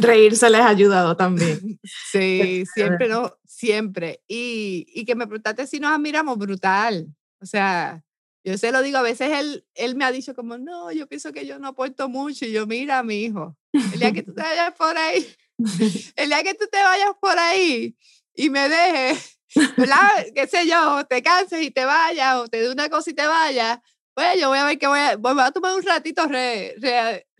reírse 0.00 0.50
les 0.50 0.60
ha 0.60 0.68
ayudado 0.68 1.16
también. 1.16 1.78
Sí, 2.10 2.64
siempre, 2.74 3.08
no, 3.08 3.36
siempre. 3.46 4.22
Y, 4.26 4.86
y 4.94 5.04
que 5.04 5.14
me 5.14 5.26
preguntaste 5.26 5.66
si 5.66 5.80
nos 5.80 5.92
admiramos, 5.92 6.38
brutal. 6.38 7.06
O 7.40 7.46
sea, 7.46 8.02
yo 8.46 8.56
se 8.56 8.70
lo 8.70 8.80
digo, 8.80 8.98
a 8.98 9.02
veces 9.02 9.28
él, 9.32 9.66
él 9.74 9.96
me 9.96 10.04
ha 10.04 10.12
dicho 10.12 10.32
como, 10.32 10.56
no, 10.56 10.92
yo 10.92 11.08
pienso 11.08 11.32
que 11.32 11.46
yo 11.46 11.58
no 11.58 11.66
aporto 11.66 12.08
mucho. 12.08 12.46
Y 12.46 12.52
yo, 12.52 12.64
mira, 12.64 13.02
mi 13.02 13.24
hijo, 13.24 13.56
el 13.72 13.98
día 13.98 14.12
que 14.12 14.22
tú 14.22 14.32
te 14.34 14.42
vayas 14.42 14.72
por 14.74 14.96
ahí, 14.96 15.26
el 16.16 16.28
día 16.28 16.42
que 16.44 16.54
tú 16.54 16.66
te 16.70 16.80
vayas 16.80 17.10
por 17.20 17.36
ahí 17.36 17.96
y 18.36 18.48
me 18.48 18.68
dejes, 18.68 19.40
¿verdad? 19.76 20.26
qué 20.32 20.46
sé 20.46 20.64
yo, 20.68 21.04
te 21.08 21.22
canses 21.22 21.60
y 21.60 21.72
te 21.72 21.84
vayas, 21.84 22.36
o 22.36 22.46
te 22.46 22.60
dé 22.60 22.70
una 22.70 22.88
cosa 22.88 23.10
y 23.10 23.14
te 23.14 23.26
vayas, 23.26 23.80
pues 24.16 24.40
yo 24.40 24.48
voy 24.48 24.58
a 24.58 24.64
ver 24.64 24.78
que 24.78 24.86
voy 24.86 24.98
a, 24.98 25.16
voy 25.16 25.34
a 25.38 25.52
tomar 25.52 25.74
un 25.74 25.82
ratito 25.82 26.26
re, 26.26 26.74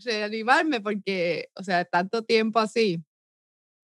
reanimarme 0.04 0.82
porque, 0.82 1.48
o 1.54 1.64
sea, 1.64 1.86
tanto 1.86 2.22
tiempo 2.22 2.58
así. 2.58 3.02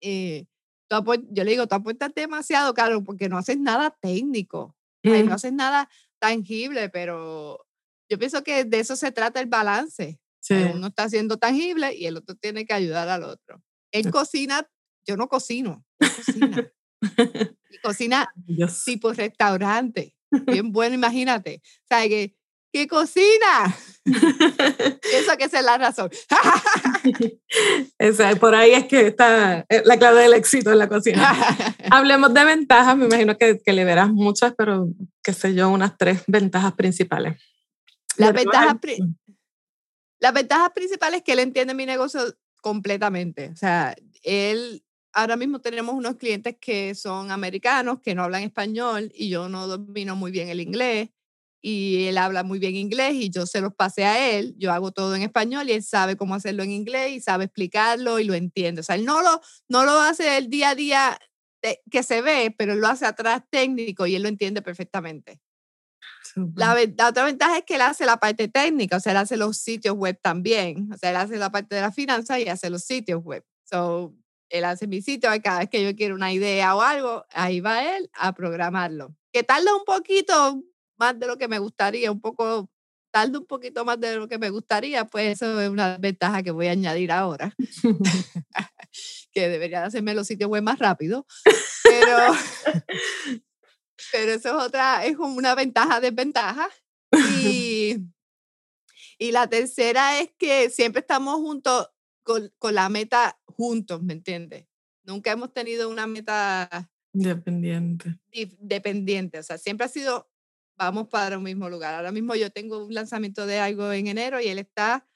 Y 0.01 0.49
yo 0.89 1.45
le 1.45 1.51
digo, 1.51 1.67
tú 1.67 1.75
apuestas 1.75 2.15
demasiado 2.15 2.73
caro 2.73 3.05
porque 3.05 3.29
no 3.29 3.37
haces 3.37 3.59
nada 3.59 3.95
técnico, 4.01 4.75
no 5.05 5.35
haces 5.35 5.53
nada 5.53 5.91
tangible, 6.19 6.89
pero 6.89 7.67
yo 8.09 8.19
pienso 8.19 8.43
que 8.43 8.65
de 8.65 8.81
eso 8.81 8.97
se 8.97 9.13
trata 9.13 9.41
el 9.41 9.47
balance. 9.47 10.19
Uno 10.49 10.87
está 10.87 11.03
haciendo 11.03 11.37
tangible 11.37 11.95
y 11.95 12.07
el 12.07 12.17
otro 12.17 12.35
tiene 12.35 12.65
que 12.65 12.73
ayudar 12.73 13.11
al 13.11 13.25
otro. 13.25 13.63
Él 13.93 14.11
cocina, 14.11 14.67
yo 15.07 15.19
no 15.19 15.29
cocino, 15.29 15.85
cocina. 15.99 16.73
y 17.71 17.79
cocina 17.83 18.35
tipo 18.87 19.13
restaurante, 19.13 20.17
bien 20.47 20.73
bueno, 20.73 20.95
imagínate. 20.95 21.61
O 21.63 21.87
sea, 21.87 22.09
que 22.09 22.40
que 22.73 22.87
cocina. 22.87 23.77
Eso 24.05 25.37
que 25.37 25.45
es 25.45 25.53
la 25.63 25.79
razón. 25.79 26.11
Esa, 27.99 28.35
por 28.37 28.55
ahí 28.55 28.73
es 28.73 28.87
que 28.87 29.09
está 29.09 29.67
eh, 29.69 29.83
la 29.85 29.99
clave 29.99 30.23
del 30.23 30.35
éxito 30.35 30.73
en 30.73 30.79
la 30.79 30.89
cocina. 30.89 31.33
Hablemos 31.91 32.33
de 32.33 32.45
ventajas, 32.45 32.97
me 32.97 33.07
imagino 33.07 33.37
que, 33.37 33.59
que, 33.59 33.73
le 33.73 33.85
verás 33.85 34.11
muchas, 34.11 34.55
pero 34.57 34.89
qué 35.23 35.33
sé 35.33 35.55
yo, 35.55 35.69
unas 35.69 35.97
tres 35.99 36.23
ventajas 36.27 36.73
principales. 36.75 37.41
Las 38.17 38.33
ventajas, 38.33 38.77
las 40.19 40.33
ventajas 40.35 40.71
principales 40.75 41.19
es 41.19 41.25
que 41.25 41.33
él 41.33 41.39
entiende 41.41 41.75
mi 41.75 41.87
negocio 41.87 42.21
completamente. 42.61 43.51
O 43.53 43.57
sea, 43.57 43.95
él, 44.23 44.85
ahora 45.13 45.37
mismo 45.37 45.61
tenemos 45.61 45.95
unos 45.95 46.17
clientes 46.17 46.57
que 46.61 46.95
son 46.95 47.31
americanos, 47.31 48.01
que 48.01 48.15
no 48.15 48.25
hablan 48.25 48.43
español 48.43 49.11
y 49.15 49.31
yo 49.31 49.49
no 49.49 49.67
domino 49.67 50.17
muy 50.17 50.31
bien 50.31 50.49
el 50.49 50.61
inglés 50.61 51.11
y 51.63 52.07
él 52.07 52.19
habla 52.19 52.43
muy 52.43 52.59
bien 52.59 52.77
inglés 52.77 53.15
y 53.15 53.31
yo 53.31 53.47
se 53.47 53.61
los 53.61 53.75
pasé 53.75 54.05
a 54.05 54.31
él, 54.31 54.55
yo 54.59 54.73
hago 54.73 54.93
todo 54.93 55.15
en 55.15 55.23
español 55.23 55.69
y 55.69 55.73
él 55.73 55.83
sabe 55.83 56.17
cómo 56.17 56.35
hacerlo 56.35 56.63
en 56.63 56.71
inglés 56.71 57.13
y 57.13 57.21
sabe 57.21 57.45
explicarlo 57.45 58.19
y 58.19 58.25
lo 58.25 58.35
entiende. 58.35 58.81
O 58.81 58.85
sea, 58.85 58.95
él 58.95 59.05
no 59.05 59.23
lo, 59.23 59.41
no 59.69 59.85
lo 59.85 60.01
hace 60.01 60.39
el 60.39 60.49
día 60.49 60.71
a 60.71 60.75
día 60.75 61.19
que 61.91 62.03
se 62.03 62.23
ve, 62.23 62.55
pero 62.57 62.73
él 62.73 62.81
lo 62.81 62.89
hace 62.89 63.07
atrás 63.07 63.43
técnico 63.51 64.07
y 64.07 64.15
él 64.15 64.23
lo 64.23 64.29
entiende 64.29 64.63
perfectamente. 64.63 65.41
La, 66.57 66.77
otra 67.09 67.25
ventaja 67.25 67.59
es 67.59 67.65
que 67.65 67.75
él 67.75 67.81
hace 67.81 68.07
la 68.07 68.19
parte 68.19 68.49
técnica, 68.49 68.97
o 68.97 69.01
sea, 69.01 69.13
él 69.13 69.19
hace 69.19 69.37
los 69.37 69.59
sitios 69.59 69.97
web 69.97 70.19
también, 70.23 70.91
o 70.93 70.97
sea, 70.97 71.11
él 71.11 71.17
hace 71.17 71.37
la 71.37 71.51
parte 71.51 71.75
de 71.75 71.81
la 71.81 71.93
finanza 71.93 72.39
y 72.39 72.49
hace 72.49 72.71
los 72.71 72.85
sitios 72.85 73.23
web. 73.23 73.45
So, 73.65 74.15
él 74.49 74.65
hace 74.65 74.87
mi 74.87 75.03
sitio, 75.03 75.31
cada 75.43 75.61
vez 75.61 75.71
que 75.71 75.83
yo 75.83 75.95
quiero 75.95 76.15
una 76.15 76.33
idea 76.33 76.75
o 76.75 76.83
algo, 76.83 77.25
ahí 77.31 77.61
va 77.61 77.97
él 77.97 78.11
a 78.15 78.35
programarlo. 78.35 79.15
Que 79.33 79.43
tarda 79.43 79.75
un 79.75 79.85
poquito, 79.85 80.63
más 81.01 81.19
de 81.19 81.27
lo 81.27 81.39
que 81.39 81.49
me 81.49 81.59
gustaría, 81.59 82.13
un 82.13 82.21
poco, 82.21 82.71
tarde 83.11 83.39
un 83.39 83.47
poquito 83.47 83.85
más 83.85 83.99
de 83.99 84.17
lo 84.17 84.29
que 84.29 84.39
me 84.39 84.51
gustaría, 84.51 85.07
pues 85.07 85.33
eso 85.33 85.61
es 85.61 85.69
una 85.69 85.97
ventaja 85.97 86.43
que 86.43 86.51
voy 86.51 86.69
a 86.69 86.73
añadir 86.73 87.11
ahora. 87.11 87.57
que 89.33 89.49
debería 89.49 89.85
hacerme 89.85 90.15
los 90.15 90.27
sitios 90.27 90.51
web 90.51 90.63
más 90.63 90.79
rápido. 90.79 91.27
Pero, 91.83 92.35
pero 94.13 94.33
eso 94.33 94.49
es 94.51 94.65
otra, 94.67 95.05
es 95.05 95.17
como 95.17 95.35
una 95.35 95.57
ventaja, 95.57 95.99
desventaja. 95.99 96.69
Y, 97.43 97.97
y 99.19 99.33
la 99.33 99.49
tercera 99.49 100.21
es 100.21 100.31
que 100.39 100.71
siempre 100.71 101.01
estamos 101.01 101.37
juntos 101.37 101.91
con, 102.23 102.53
con 102.59 102.77
la 102.77 102.89
meta 102.89 103.41
juntos, 103.47 104.03
¿me 104.03 104.13
entiendes? 104.13 104.67
Nunca 105.03 105.33
hemos 105.33 105.53
tenido 105.53 105.89
una 105.89 106.07
meta 106.07 106.91
dependiente. 107.13 108.21
Dependiente, 108.61 109.41
o 109.41 109.43
sea, 109.43 109.59
siempre 109.59 109.87
ha 109.87 109.89
sido 109.89 110.30
vamos 110.81 111.09
para 111.09 111.37
un 111.37 111.45
mismo 111.45 111.69
lugar. 111.69 111.95
Ahora 111.95 112.11
mismo 112.11 112.35
yo 112.35 112.51
tengo 112.51 112.87
un 112.87 112.95
lanzamiento 112.95 113.47
de 113.47 113.61
algo 113.61 113.93
en 113.93 114.07
enero 114.07 114.41
y 114.41 114.49
él 114.49 114.59
está 114.59 115.07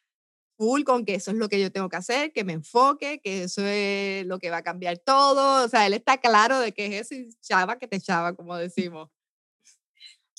full 0.58 0.82
con 0.82 1.06
que 1.06 1.14
eso 1.14 1.30
es 1.30 1.38
lo 1.38 1.48
que 1.48 1.58
yo 1.58 1.72
tengo 1.72 1.88
que 1.88 1.96
hacer, 1.96 2.32
que 2.32 2.44
me 2.44 2.52
enfoque, 2.52 3.18
que 3.18 3.44
eso 3.44 3.62
es 3.64 4.26
lo 4.26 4.38
que 4.38 4.50
va 4.50 4.58
a 4.58 4.62
cambiar 4.62 4.98
todo. 4.98 5.64
O 5.64 5.68
sea, 5.68 5.86
él 5.86 5.94
está 5.94 6.18
claro 6.18 6.60
de 6.60 6.72
que 6.72 6.86
es 6.86 7.10
eso 7.10 7.14
y 7.14 7.30
chava 7.40 7.78
que 7.78 7.88
te 7.88 7.98
chava, 7.98 8.34
como 8.34 8.54
decimos. 8.56 9.08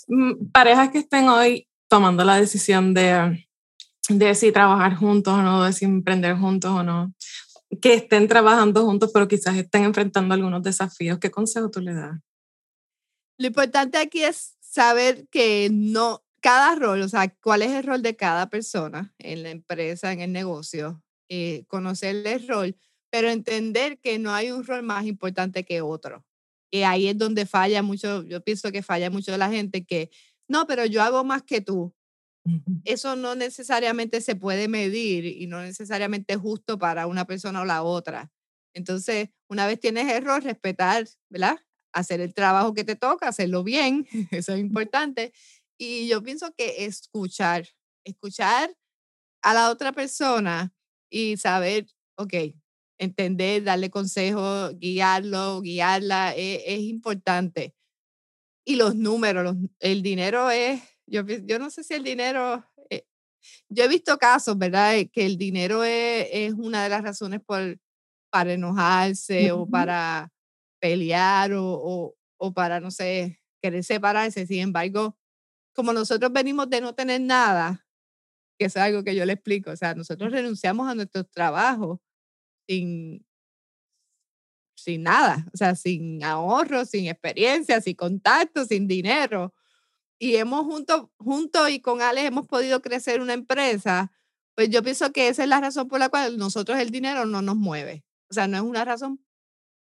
Mm, 0.07 0.51
parejas 0.51 0.91
que 0.91 0.99
estén 0.99 1.27
hoy 1.27 1.67
tomando 1.87 2.23
la 2.23 2.35
decisión 2.35 2.93
de, 2.93 3.47
de 4.09 4.35
si 4.35 4.51
trabajar 4.51 4.95
juntos 4.95 5.33
o 5.33 5.41
no, 5.41 5.63
de 5.63 5.73
si 5.73 5.85
emprender 5.85 6.37
juntos 6.37 6.69
o 6.69 6.83
no, 6.83 7.15
que 7.81 7.95
estén 7.95 8.27
trabajando 8.27 8.85
juntos, 8.85 9.09
pero 9.11 9.27
quizás 9.27 9.55
estén 9.55 9.85
enfrentando 9.85 10.35
algunos 10.35 10.61
desafíos, 10.61 11.17
¿qué 11.17 11.31
consejo 11.31 11.71
tú 11.71 11.81
le 11.81 11.95
das? 11.95 12.19
Lo 13.37 13.47
importante 13.47 13.97
aquí 13.97 14.23
es 14.23 14.54
saber 14.75 15.29
que 15.29 15.69
no, 15.71 16.25
cada 16.41 16.75
rol, 16.75 17.01
o 17.01 17.07
sea, 17.07 17.33
cuál 17.41 17.61
es 17.61 17.71
el 17.71 17.83
rol 17.83 18.01
de 18.01 18.17
cada 18.17 18.49
persona 18.49 19.13
en 19.19 19.41
la 19.43 19.49
empresa, 19.51 20.11
en 20.11 20.19
el 20.19 20.33
negocio, 20.33 21.01
eh, 21.29 21.63
conocer 21.67 22.27
el 22.27 22.45
rol, 22.45 22.75
pero 23.09 23.29
entender 23.29 23.99
que 24.01 24.19
no 24.19 24.33
hay 24.33 24.51
un 24.51 24.65
rol 24.65 24.83
más 24.83 25.05
importante 25.05 25.63
que 25.63 25.81
otro. 25.81 26.25
Y 26.71 26.81
ahí 26.81 27.07
es 27.07 27.17
donde 27.17 27.45
falla 27.45 27.83
mucho, 27.83 28.23
yo 28.23 28.41
pienso 28.43 28.69
que 28.73 28.83
falla 28.83 29.09
mucho 29.09 29.37
la 29.37 29.49
gente 29.49 29.85
que, 29.85 30.09
no, 30.49 30.67
pero 30.67 30.85
yo 30.85 31.01
hago 31.01 31.23
más 31.23 31.41
que 31.43 31.61
tú. 31.61 31.95
Eso 32.83 33.15
no 33.15 33.33
necesariamente 33.33 34.19
se 34.19 34.35
puede 34.35 34.67
medir 34.67 35.25
y 35.25 35.47
no 35.47 35.61
necesariamente 35.61 36.33
es 36.33 36.39
justo 36.39 36.77
para 36.77 37.07
una 37.07 37.25
persona 37.25 37.61
o 37.61 37.65
la 37.65 37.81
otra. 37.81 38.29
Entonces, 38.73 39.29
una 39.49 39.67
vez 39.67 39.79
tienes 39.79 40.11
error, 40.11 40.43
respetar, 40.43 41.07
¿verdad? 41.29 41.57
Hacer 41.95 42.19
el 42.19 42.33
trabajo 42.33 42.73
que 42.73 42.83
te 42.83 42.95
toca, 42.95 43.29
hacerlo 43.29 43.63
bien, 43.63 44.05
eso 44.31 44.53
es 44.53 44.59
importante. 44.59 45.33
Y 45.77 46.07
yo 46.07 46.21
pienso 46.21 46.53
que 46.53 46.85
escuchar, 46.85 47.67
escuchar 48.03 48.75
a 49.41 49.53
la 49.53 49.69
otra 49.71 49.93
persona 49.93 50.73
y 51.09 51.37
saber, 51.37 51.87
ok, 52.17 52.33
entender, 52.97 53.63
darle 53.63 53.89
consejo, 53.89 54.69
guiarlo, 54.73 55.61
guiarla, 55.61 56.35
es, 56.35 56.61
es 56.65 56.79
importante. 56.81 57.73
Y 58.65 58.75
los 58.75 58.95
números, 58.95 59.55
el 59.79 60.01
dinero 60.01 60.49
es, 60.51 60.81
yo, 61.07 61.21
yo 61.23 61.59
no 61.59 61.69
sé 61.69 61.83
si 61.83 61.93
el 61.93 62.03
dinero, 62.03 62.65
eh, 62.89 63.05
yo 63.69 63.85
he 63.85 63.87
visto 63.87 64.17
casos, 64.17 64.57
¿verdad? 64.57 64.95
Que 65.13 65.25
el 65.25 65.37
dinero 65.37 65.83
es, 65.83 66.27
es 66.31 66.53
una 66.53 66.83
de 66.83 66.89
las 66.89 67.03
razones 67.03 67.41
por, 67.45 67.79
para 68.29 68.53
enojarse 68.53 69.51
o 69.51 69.65
para 69.67 70.34
pelear 70.85 71.51
o, 71.53 72.15
o, 72.37 72.53
para, 72.53 72.79
no 72.79 72.91
sé, 72.91 73.41
querer 73.59 73.83
separarse. 73.83 74.45
Sin 74.45 74.59
embargo, 74.59 75.17
como 75.73 75.93
nosotros 75.93 76.31
venimos 76.31 76.69
de 76.69 76.79
no 76.79 76.93
tener 76.93 77.21
nada, 77.21 77.87
que 78.59 78.65
es 78.65 78.77
algo 78.77 79.03
que 79.03 79.15
yo 79.15 79.25
le 79.25 79.33
explico, 79.33 79.71
o 79.71 79.75
sea, 79.75 79.95
nosotros 79.95 80.31
renunciamos 80.31 80.87
a 80.87 80.93
nuestro 80.93 81.23
trabajo 81.23 82.03
sin, 82.67 83.25
sin 84.75 85.01
nada, 85.01 85.47
o 85.55 85.57
sea, 85.57 85.73
sin 85.73 86.23
ahorro, 86.23 86.85
sin 86.85 87.07
experiencia, 87.07 87.81
sin 87.81 87.95
contacto, 87.95 88.63
sin 88.65 88.87
dinero. 88.87 89.55
Y 90.19 90.35
hemos 90.35 90.65
junto, 90.65 91.11
junto 91.17 91.67
y 91.67 91.79
con 91.79 92.03
Alex 92.03 92.27
hemos 92.27 92.45
podido 92.45 92.83
crecer 92.83 93.21
una 93.21 93.33
empresa, 93.33 94.11
pues 94.53 94.69
yo 94.69 94.83
pienso 94.83 95.11
que 95.11 95.29
esa 95.29 95.41
es 95.41 95.49
la 95.49 95.59
razón 95.59 95.87
por 95.87 95.99
la 95.99 96.09
cual 96.09 96.37
nosotros 96.37 96.77
el 96.77 96.91
dinero 96.91 97.25
no 97.25 97.41
nos 97.41 97.55
mueve. 97.55 98.05
O 98.29 98.35
sea, 98.35 98.47
no 98.47 98.57
es 98.57 98.63
una 98.63 98.85
razón 98.85 99.24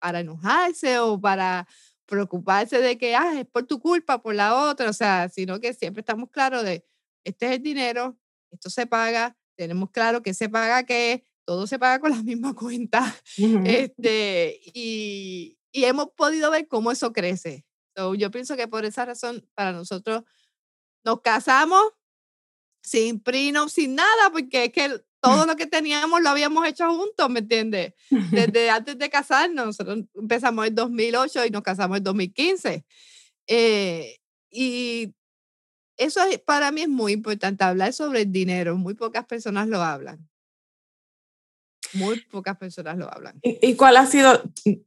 para 0.01 0.19
enojarse 0.19 0.99
o 0.99 1.21
para 1.21 1.67
preocuparse 2.07 2.79
de 2.79 2.97
que 2.97 3.15
ah, 3.15 3.39
es 3.39 3.45
por 3.45 3.63
tu 3.63 3.79
culpa, 3.79 4.21
por 4.21 4.35
la 4.35 4.69
otra, 4.69 4.89
o 4.89 4.93
sea, 4.93 5.29
sino 5.29 5.61
que 5.61 5.73
siempre 5.73 6.01
estamos 6.01 6.29
claros 6.29 6.63
de, 6.63 6.83
este 7.23 7.45
es 7.45 7.51
el 7.53 7.63
dinero, 7.63 8.17
esto 8.49 8.69
se 8.69 8.85
paga, 8.85 9.37
tenemos 9.55 9.91
claro 9.91 10.21
que 10.21 10.33
se 10.33 10.49
paga 10.49 10.83
qué, 10.83 11.23
todo 11.45 11.67
se 11.67 11.79
paga 11.79 11.99
con 11.99 12.11
la 12.11 12.21
misma 12.23 12.53
cuenta. 12.53 13.15
este, 13.37 14.59
y, 14.73 15.57
y, 15.71 15.85
hemos 15.85 16.09
podido 16.17 16.51
ver 16.51 16.67
cómo 16.67 16.91
eso 16.91 17.13
crece. 17.13 17.65
yo 17.95 18.31
pienso 18.31 18.57
que 18.57 18.67
por 18.67 18.83
esa 18.83 19.05
razón, 19.05 19.47
para 19.53 19.71
nosotros, 19.71 20.23
nos 21.05 21.21
casamos 21.21 21.93
sin 22.83 23.21
prenup, 23.21 23.69
sin 23.69 23.95
nada, 23.95 24.31
porque 24.31 24.65
es 24.65 24.71
que 24.73 25.01
todo 25.21 25.45
lo 25.45 25.55
que 25.55 25.67
teníamos 25.67 26.21
lo 26.21 26.29
habíamos 26.29 26.67
hecho 26.67 26.89
juntos, 26.93 27.29
¿me 27.29 27.39
entiendes? 27.39 27.93
Desde 28.31 28.69
antes 28.69 28.97
de 28.97 29.09
casarnos, 29.09 29.67
nosotros 29.67 29.99
empezamos 30.15 30.67
en 30.67 30.75
2008 30.75 31.45
y 31.45 31.49
nos 31.51 31.61
casamos 31.61 31.97
en 31.97 32.03
2015. 32.03 32.85
Eh, 33.47 34.17
y 34.49 35.13
eso 35.97 36.19
para 36.45 36.71
mí 36.71 36.81
es 36.81 36.89
muy 36.89 37.13
importante, 37.13 37.63
hablar 37.63 37.93
sobre 37.93 38.21
el 38.21 38.31
dinero. 38.31 38.75
Muy 38.77 38.95
pocas 38.95 39.25
personas 39.25 39.67
lo 39.67 39.81
hablan. 39.81 40.27
Muy 41.93 42.21
pocas 42.21 42.57
personas 42.57 42.97
lo 42.97 43.13
hablan. 43.13 43.39
¿Y, 43.41 43.75
cuál 43.75 43.97
ha 43.97 44.05
sido, 44.05 44.41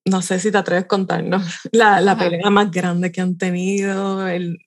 no 0.07 0.23
sé 0.23 0.40
si 0.40 0.51
te 0.51 0.59
atreves 0.59 0.85
a 0.85 0.88
contarnos, 0.88 1.44
la, 1.70 2.01
la 2.01 2.16
pelea 2.16 2.49
más 2.51 2.70
grande 2.70 3.12
que 3.12 3.20
han 3.20 3.37
tenido, 3.37 4.27
el, 4.27 4.59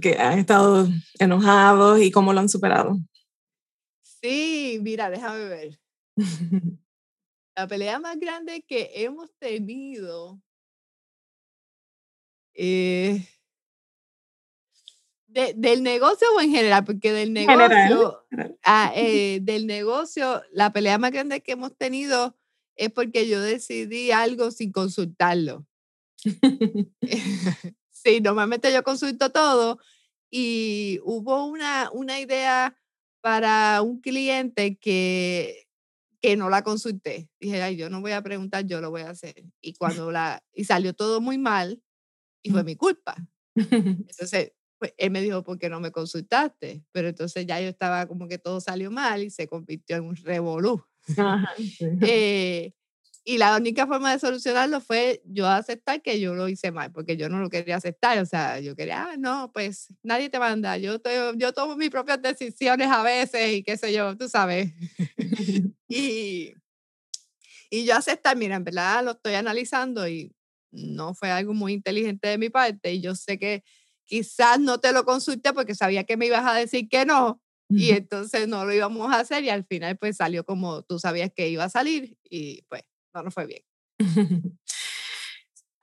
que 0.00 0.18
han 0.18 0.38
estado 0.38 0.88
enojados 1.18 2.00
y 2.00 2.10
cómo 2.10 2.32
lo 2.32 2.40
han 2.40 2.48
superado? 2.48 2.98
Sí, 4.24 4.78
mira, 4.80 5.10
déjame 5.10 5.44
ver. 5.44 5.80
La 7.54 7.68
pelea 7.68 7.98
más 7.98 8.18
grande 8.18 8.64
que 8.66 8.90
hemos 8.94 9.30
tenido 9.38 10.40
eh, 12.54 13.28
del 15.26 15.82
negocio 15.82 16.26
o 16.34 16.40
en 16.40 16.52
general, 16.52 16.86
porque 16.86 17.12
del 17.12 17.34
negocio, 17.34 18.26
ah, 18.62 18.92
eh, 18.96 19.40
del 19.42 19.66
negocio, 19.66 20.42
la 20.52 20.72
pelea 20.72 20.96
más 20.96 21.12
grande 21.12 21.42
que 21.42 21.52
hemos 21.52 21.76
tenido 21.76 22.34
es 22.76 22.90
porque 22.90 23.28
yo 23.28 23.42
decidí 23.42 24.10
algo 24.10 24.50
sin 24.50 24.72
consultarlo. 24.72 25.66
sí, 27.90 28.22
normalmente 28.22 28.72
yo 28.72 28.82
consulto 28.84 29.30
todo 29.32 29.80
y 30.30 30.98
hubo 31.04 31.44
una, 31.44 31.90
una 31.92 32.20
idea 32.20 32.74
para 33.24 33.80
un 33.80 34.02
cliente 34.02 34.76
que, 34.76 35.66
que 36.20 36.36
no 36.36 36.50
la 36.50 36.62
consulté. 36.62 37.30
Dije, 37.40 37.62
ay, 37.62 37.74
yo 37.74 37.88
no 37.88 38.02
voy 38.02 38.12
a 38.12 38.20
preguntar, 38.20 38.66
yo 38.66 38.82
lo 38.82 38.90
voy 38.90 39.00
a 39.00 39.08
hacer. 39.08 39.46
Y 39.62 39.72
cuando 39.78 40.12
la, 40.12 40.44
y 40.52 40.64
salió 40.64 40.92
todo 40.92 41.22
muy 41.22 41.38
mal, 41.38 41.82
y 42.42 42.50
fue 42.50 42.64
mi 42.64 42.76
culpa. 42.76 43.16
Entonces, 43.56 44.52
pues, 44.78 44.92
él 44.98 45.10
me 45.10 45.22
dijo, 45.22 45.42
¿por 45.42 45.58
qué 45.58 45.70
no 45.70 45.80
me 45.80 45.90
consultaste? 45.90 46.84
Pero 46.92 47.08
entonces 47.08 47.46
ya 47.46 47.58
yo 47.62 47.68
estaba 47.68 48.06
como 48.06 48.28
que 48.28 48.36
todo 48.36 48.60
salió 48.60 48.90
mal 48.90 49.22
y 49.22 49.30
se 49.30 49.48
convirtió 49.48 49.96
en 49.96 50.04
un 50.04 50.16
revolú. 50.16 50.84
eh, 52.02 52.74
y 53.26 53.38
la 53.38 53.56
única 53.56 53.86
forma 53.86 54.12
de 54.12 54.18
solucionarlo 54.18 54.82
fue 54.82 55.22
yo 55.24 55.46
aceptar 55.46 56.02
que 56.02 56.20
yo 56.20 56.34
lo 56.34 56.46
hice 56.46 56.70
mal, 56.72 56.92
porque 56.92 57.16
yo 57.16 57.30
no 57.30 57.40
lo 57.40 57.48
quería 57.48 57.76
aceptar. 57.76 58.18
O 58.18 58.26
sea, 58.26 58.60
yo 58.60 58.76
quería, 58.76 59.04
ah, 59.04 59.16
no, 59.16 59.50
pues 59.50 59.88
nadie 60.02 60.28
te 60.28 60.38
manda. 60.38 60.76
Yo, 60.76 60.98
yo 61.34 61.52
tomo 61.54 61.74
mis 61.74 61.88
propias 61.88 62.20
decisiones 62.20 62.88
a 62.88 63.02
veces 63.02 63.54
y 63.54 63.62
qué 63.62 63.78
sé 63.78 63.94
yo, 63.94 64.14
tú 64.18 64.28
sabes. 64.28 64.72
y, 65.88 66.52
y 67.70 67.84
yo 67.86 67.96
aceptar, 67.96 68.36
mira, 68.36 68.56
en 68.56 68.64
verdad 68.64 69.02
lo 69.02 69.12
estoy 69.12 69.34
analizando 69.34 70.06
y 70.06 70.30
no 70.70 71.14
fue 71.14 71.30
algo 71.30 71.54
muy 71.54 71.72
inteligente 71.72 72.28
de 72.28 72.36
mi 72.36 72.50
parte. 72.50 72.92
Y 72.92 73.00
yo 73.00 73.14
sé 73.14 73.38
que 73.38 73.64
quizás 74.04 74.60
no 74.60 74.80
te 74.80 74.92
lo 74.92 75.06
consulté 75.06 75.54
porque 75.54 75.74
sabía 75.74 76.04
que 76.04 76.18
me 76.18 76.26
ibas 76.26 76.44
a 76.44 76.52
decir 76.52 76.90
que 76.90 77.06
no. 77.06 77.40
Y 77.70 77.90
entonces 77.92 78.46
no 78.46 78.66
lo 78.66 78.74
íbamos 78.74 79.10
a 79.10 79.20
hacer 79.20 79.42
y 79.42 79.48
al 79.48 79.64
final 79.64 79.96
pues 79.96 80.18
salió 80.18 80.44
como 80.44 80.82
tú 80.82 80.98
sabías 80.98 81.30
que 81.34 81.48
iba 81.48 81.64
a 81.64 81.70
salir 81.70 82.18
y 82.22 82.62
pues 82.68 82.82
no, 83.14 83.22
no 83.22 83.30
fue 83.30 83.46
bien. 83.46 83.62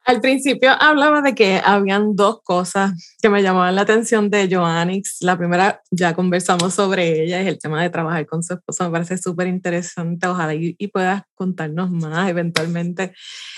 Al 0.03 0.19
principio 0.19 0.71
hablaba 0.79 1.21
de 1.21 1.35
que 1.35 1.61
habían 1.63 2.15
dos 2.15 2.41
cosas 2.43 2.91
que 3.21 3.29
me 3.29 3.43
llamaban 3.43 3.75
la 3.75 3.83
atención 3.83 4.31
de 4.31 4.49
Joannix. 4.51 5.17
La 5.21 5.37
primera, 5.37 5.81
ya 5.91 6.15
conversamos 6.15 6.73
sobre 6.73 7.23
ella, 7.23 7.39
es 7.39 7.47
el 7.47 7.59
tema 7.59 7.81
de 7.81 7.91
trabajar 7.91 8.25
con 8.25 8.41
su 8.41 8.55
esposo. 8.55 8.83
Me 8.83 8.91
parece 8.91 9.19
súper 9.19 9.47
interesante. 9.47 10.27
Ojalá 10.27 10.55
y, 10.55 10.75
puedas 10.87 11.21
contarnos 11.35 11.91
más 11.91 12.29
eventualmente 12.29 13.13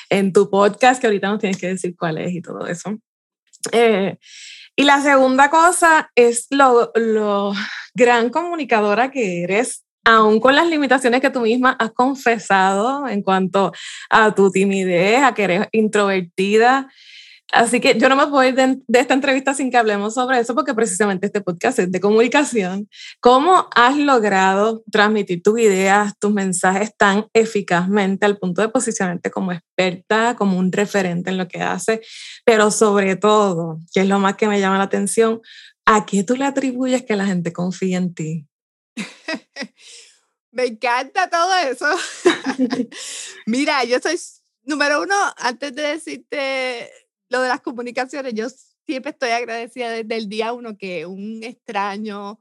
en 0.09 0.33
tu 0.33 0.49
podcast, 0.49 0.99
que 0.99 1.07
ahorita 1.07 1.29
nos 1.29 1.39
tienes 1.39 1.57
que 1.57 1.69
decir 1.69 1.95
cuál 1.97 2.17
es 2.17 2.33
y 2.33 2.41
todo 2.41 2.67
eso. 2.67 2.99
Eh, 3.71 4.17
y 4.75 4.83
la 4.83 5.01
segunda 5.01 5.49
cosa 5.49 6.11
es 6.13 6.47
lo, 6.49 6.91
lo 6.95 7.53
gran 7.95 8.29
comunicadora 8.29 9.11
que 9.11 9.43
eres 9.43 9.82
aún 10.03 10.39
con 10.39 10.55
las 10.55 10.67
limitaciones 10.67 11.21
que 11.21 11.29
tú 11.29 11.41
misma 11.41 11.75
has 11.79 11.91
confesado 11.91 13.07
en 13.07 13.21
cuanto 13.21 13.71
a 14.09 14.33
tu 14.35 14.51
timidez, 14.51 15.23
a 15.23 15.33
que 15.33 15.43
eres 15.43 15.67
introvertida. 15.71 16.89
Así 17.51 17.79
que 17.79 17.99
yo 17.99 18.09
no 18.09 18.15
me 18.15 18.25
puedo 18.25 18.43
ir 18.43 18.55
de, 18.55 18.99
esta 18.99 19.13
entrevista 19.13 19.53
sin 19.53 19.69
que 19.69 19.77
hablemos 19.77 20.15
sobre 20.15 20.39
eso, 20.39 20.55
porque 20.55 20.73
precisamente 20.73 21.27
este 21.27 21.39
podcast 21.39 21.77
es 21.77 21.91
de 21.91 21.99
comunicación. 21.99 22.89
¿Cómo 23.19 23.67
has 23.75 23.95
logrado 23.95 24.83
transmitir 24.91 25.43
tus 25.43 25.59
ideas, 25.59 26.13
tus 26.19 26.33
mensajes 26.33 26.95
tan 26.97 27.27
eficazmente 27.33 28.25
al 28.25 28.39
punto 28.39 28.63
de 28.63 28.69
posicionarte 28.69 29.29
como 29.29 29.51
experta, 29.51 30.35
como 30.35 30.57
un 30.57 30.71
referente 30.71 31.29
en 31.29 31.37
lo 31.37 31.47
que 31.47 31.61
haces? 31.61 31.99
Pero 32.43 32.71
sobre 32.71 33.17
todo, 33.17 33.77
que 33.93 34.01
es 34.01 34.07
lo 34.07 34.17
más 34.17 34.35
que 34.35 34.47
me 34.47 34.59
llama 34.59 34.79
la 34.79 34.85
atención, 34.85 35.39
¿a 35.85 36.07
qué 36.07 36.23
tú 36.23 36.35
le 36.35 36.45
atribuyes 36.45 37.03
que 37.03 37.15
la 37.15 37.27
gente 37.27 37.53
confía 37.53 37.97
en 37.99 38.15
ti? 38.15 38.47
Me 40.53 40.65
encanta 40.65 41.29
todo 41.29 41.53
eso. 41.57 41.87
Mira, 43.47 43.83
yo 43.83 43.99
soy, 43.99 44.17
número 44.63 45.01
uno, 45.01 45.15
antes 45.37 45.75
de 45.75 45.81
decirte 45.81 46.91
lo 47.29 47.41
de 47.41 47.49
las 47.49 47.61
comunicaciones, 47.61 48.33
yo 48.35 48.47
siempre 48.85 49.11
estoy 49.11 49.31
agradecida 49.31 49.89
desde 49.89 50.15
el 50.15 50.29
día 50.29 50.53
uno 50.53 50.77
que 50.77 51.07
un 51.07 51.43
extraño 51.43 52.39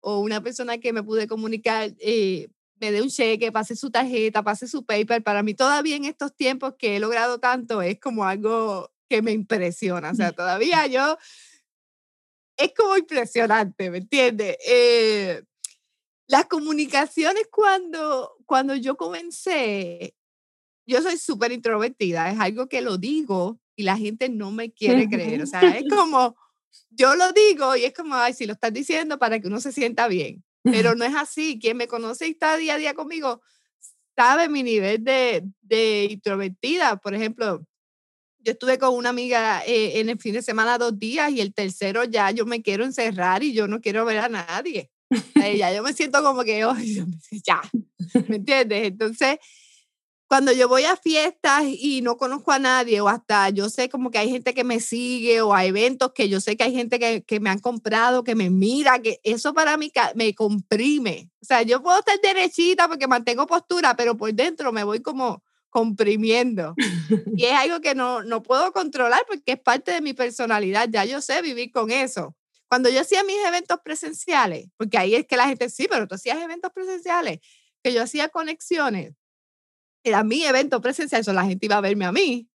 o 0.00 0.18
una 0.18 0.42
persona 0.42 0.78
que 0.78 0.92
me 0.92 1.04
pude 1.04 1.28
comunicar 1.28 1.94
eh, 2.00 2.48
me 2.80 2.90
dé 2.90 3.00
un 3.00 3.08
cheque, 3.10 3.52
pase 3.52 3.76
su 3.76 3.92
tarjeta, 3.92 4.42
pase 4.42 4.66
su 4.66 4.84
paper. 4.84 5.22
Para 5.22 5.44
mí 5.44 5.54
todavía 5.54 5.94
en 5.94 6.04
estos 6.04 6.34
tiempos 6.34 6.74
que 6.76 6.96
he 6.96 7.00
logrado 7.00 7.38
tanto 7.38 7.80
es 7.80 8.00
como 8.00 8.24
algo 8.24 8.92
que 9.08 9.22
me 9.22 9.30
impresiona. 9.30 10.10
O 10.10 10.14
sea, 10.16 10.32
todavía 10.32 10.88
yo 10.88 11.16
es 12.56 12.72
como 12.76 12.96
impresionante, 12.96 13.88
¿me 13.88 13.98
entiendes? 13.98 14.56
Eh, 14.66 15.44
las 16.32 16.46
comunicaciones 16.46 17.46
cuando, 17.50 18.38
cuando 18.46 18.74
yo 18.74 18.96
comencé, 18.96 20.14
yo 20.86 21.02
soy 21.02 21.18
súper 21.18 21.52
introvertida, 21.52 22.30
es 22.30 22.40
algo 22.40 22.70
que 22.70 22.80
lo 22.80 22.96
digo 22.96 23.60
y 23.76 23.82
la 23.82 23.98
gente 23.98 24.30
no 24.30 24.50
me 24.50 24.72
quiere 24.72 25.10
creer, 25.10 25.42
o 25.42 25.46
sea, 25.46 25.60
es 25.60 25.84
como, 25.94 26.34
yo 26.88 27.16
lo 27.16 27.32
digo 27.32 27.76
y 27.76 27.84
es 27.84 27.92
como, 27.92 28.14
ay, 28.14 28.32
si 28.32 28.46
lo 28.46 28.54
estás 28.54 28.72
diciendo 28.72 29.18
para 29.18 29.40
que 29.40 29.48
uno 29.48 29.60
se 29.60 29.72
sienta 29.72 30.08
bien, 30.08 30.42
pero 30.62 30.94
no 30.94 31.04
es 31.04 31.14
así, 31.14 31.58
quien 31.60 31.76
me 31.76 31.86
conoce 31.86 32.28
y 32.28 32.30
está 32.30 32.56
día 32.56 32.76
a 32.76 32.78
día 32.78 32.94
conmigo 32.94 33.42
sabe 34.16 34.48
mi 34.48 34.62
nivel 34.62 35.04
de, 35.04 35.46
de 35.60 36.08
introvertida, 36.12 36.96
por 36.96 37.14
ejemplo, 37.14 37.62
yo 38.38 38.52
estuve 38.52 38.78
con 38.78 38.94
una 38.94 39.10
amiga 39.10 39.62
eh, 39.66 40.00
en 40.00 40.08
el 40.08 40.18
fin 40.18 40.32
de 40.32 40.40
semana 40.40 40.78
dos 40.78 40.98
días 40.98 41.30
y 41.30 41.42
el 41.42 41.52
tercero 41.52 42.04
ya 42.04 42.30
yo 42.30 42.46
me 42.46 42.62
quiero 42.62 42.86
encerrar 42.86 43.42
y 43.42 43.52
yo 43.52 43.68
no 43.68 43.82
quiero 43.82 44.06
ver 44.06 44.18
a 44.18 44.30
nadie 44.30 44.90
ya 45.58 45.72
yo 45.72 45.82
me 45.82 45.92
siento 45.92 46.22
como 46.22 46.44
que, 46.44 46.64
oh, 46.64 46.74
ya, 47.44 47.60
¿me 48.28 48.36
entiendes? 48.36 48.88
Entonces, 48.88 49.38
cuando 50.32 50.50
yo 50.50 50.66
voy 50.66 50.84
a 50.84 50.96
fiestas 50.96 51.64
y 51.66 52.00
no 52.00 52.16
conozco 52.16 52.52
a 52.52 52.58
nadie, 52.58 53.02
o 53.02 53.08
hasta 53.08 53.50
yo 53.50 53.68
sé 53.68 53.90
como 53.90 54.10
que 54.10 54.16
hay 54.16 54.30
gente 54.30 54.54
que 54.54 54.64
me 54.64 54.80
sigue, 54.80 55.42
o 55.42 55.52
a 55.52 55.66
eventos 55.66 56.12
que 56.14 56.30
yo 56.30 56.40
sé 56.40 56.56
que 56.56 56.64
hay 56.64 56.72
gente 56.72 56.98
que, 56.98 57.22
que 57.22 57.38
me 57.38 57.50
han 57.50 57.58
comprado, 57.58 58.24
que 58.24 58.34
me 58.34 58.48
mira, 58.48 59.00
que 59.00 59.20
eso 59.24 59.52
para 59.52 59.76
mí 59.76 59.92
me 60.14 60.34
comprime. 60.34 61.30
O 61.42 61.44
sea, 61.44 61.60
yo 61.62 61.82
puedo 61.82 61.98
estar 61.98 62.18
derechita 62.22 62.88
porque 62.88 63.06
mantengo 63.06 63.46
postura, 63.46 63.94
pero 63.94 64.16
por 64.16 64.32
dentro 64.32 64.72
me 64.72 64.84
voy 64.84 65.00
como 65.00 65.42
comprimiendo. 65.68 66.74
Y 67.36 67.44
es 67.44 67.52
algo 67.52 67.80
que 67.80 67.94
no, 67.94 68.22
no 68.22 68.42
puedo 68.42 68.72
controlar 68.72 69.20
porque 69.26 69.52
es 69.52 69.60
parte 69.60 69.90
de 69.90 70.00
mi 70.00 70.14
personalidad. 70.14 70.88
Ya 70.90 71.04
yo 71.04 71.20
sé 71.20 71.42
vivir 71.42 71.72
con 71.72 71.90
eso. 71.90 72.34
Cuando 72.72 72.88
yo 72.88 73.02
hacía 73.02 73.22
mis 73.22 73.36
eventos 73.46 73.80
presenciales, 73.84 74.64
porque 74.78 74.96
ahí 74.96 75.14
es 75.14 75.26
que 75.26 75.36
la 75.36 75.46
gente, 75.46 75.68
sí, 75.68 75.86
pero 75.90 76.08
tú 76.08 76.14
hacías 76.14 76.40
eventos 76.40 76.72
presenciales, 76.72 77.38
que 77.84 77.92
yo 77.92 78.02
hacía 78.02 78.30
conexiones, 78.30 79.12
era 80.02 80.24
mi 80.24 80.42
evento 80.44 80.80
presencial, 80.80 81.20
eso 81.20 81.34
la 81.34 81.44
gente 81.44 81.66
iba 81.66 81.76
a 81.76 81.82
verme 81.82 82.06
a 82.06 82.12
mí. 82.12 82.48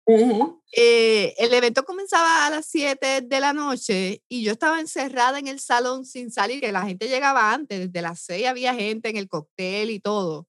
Eh, 0.71 1.35
el 1.37 1.53
evento 1.53 1.83
comenzaba 1.83 2.47
a 2.47 2.49
las 2.49 2.65
7 2.67 3.23
de 3.23 3.39
la 3.41 3.51
noche 3.51 4.23
y 4.29 4.41
yo 4.41 4.53
estaba 4.53 4.79
encerrada 4.79 5.37
en 5.37 5.49
el 5.49 5.59
salón 5.59 6.05
sin 6.05 6.31
salir, 6.31 6.61
que 6.61 6.71
la 6.71 6.85
gente 6.85 7.09
llegaba 7.09 7.51
antes, 7.51 7.77
desde 7.77 8.01
las 8.01 8.21
6 8.21 8.47
había 8.47 8.73
gente 8.73 9.09
en 9.09 9.17
el 9.17 9.27
cóctel 9.27 9.89
y 9.89 9.99
todo. 9.99 10.47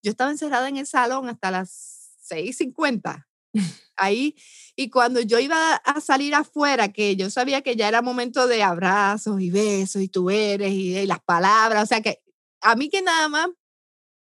Yo 0.00 0.12
estaba 0.12 0.30
encerrada 0.30 0.68
en 0.68 0.76
el 0.76 0.86
salón 0.86 1.28
hasta 1.28 1.50
las 1.50 2.14
6.50 2.30 3.26
ahí. 3.96 4.36
Y 4.76 4.90
cuando 4.90 5.20
yo 5.20 5.38
iba 5.38 5.74
a 5.74 6.00
salir 6.00 6.34
afuera, 6.34 6.92
que 6.92 7.16
yo 7.16 7.30
sabía 7.30 7.62
que 7.62 7.76
ya 7.76 7.88
era 7.88 8.02
momento 8.02 8.46
de 8.46 8.62
abrazos 8.62 9.40
y 9.40 9.50
besos 9.50 10.02
y 10.02 10.08
tú 10.08 10.30
eres 10.30 10.72
y, 10.72 11.06
las 11.06 11.20
palabras, 11.20 11.84
o 11.84 11.86
sea 11.86 12.00
que 12.00 12.22
a 12.60 12.76
mí 12.76 12.88
que 12.88 13.02
nada 13.02 13.28
más 13.28 13.48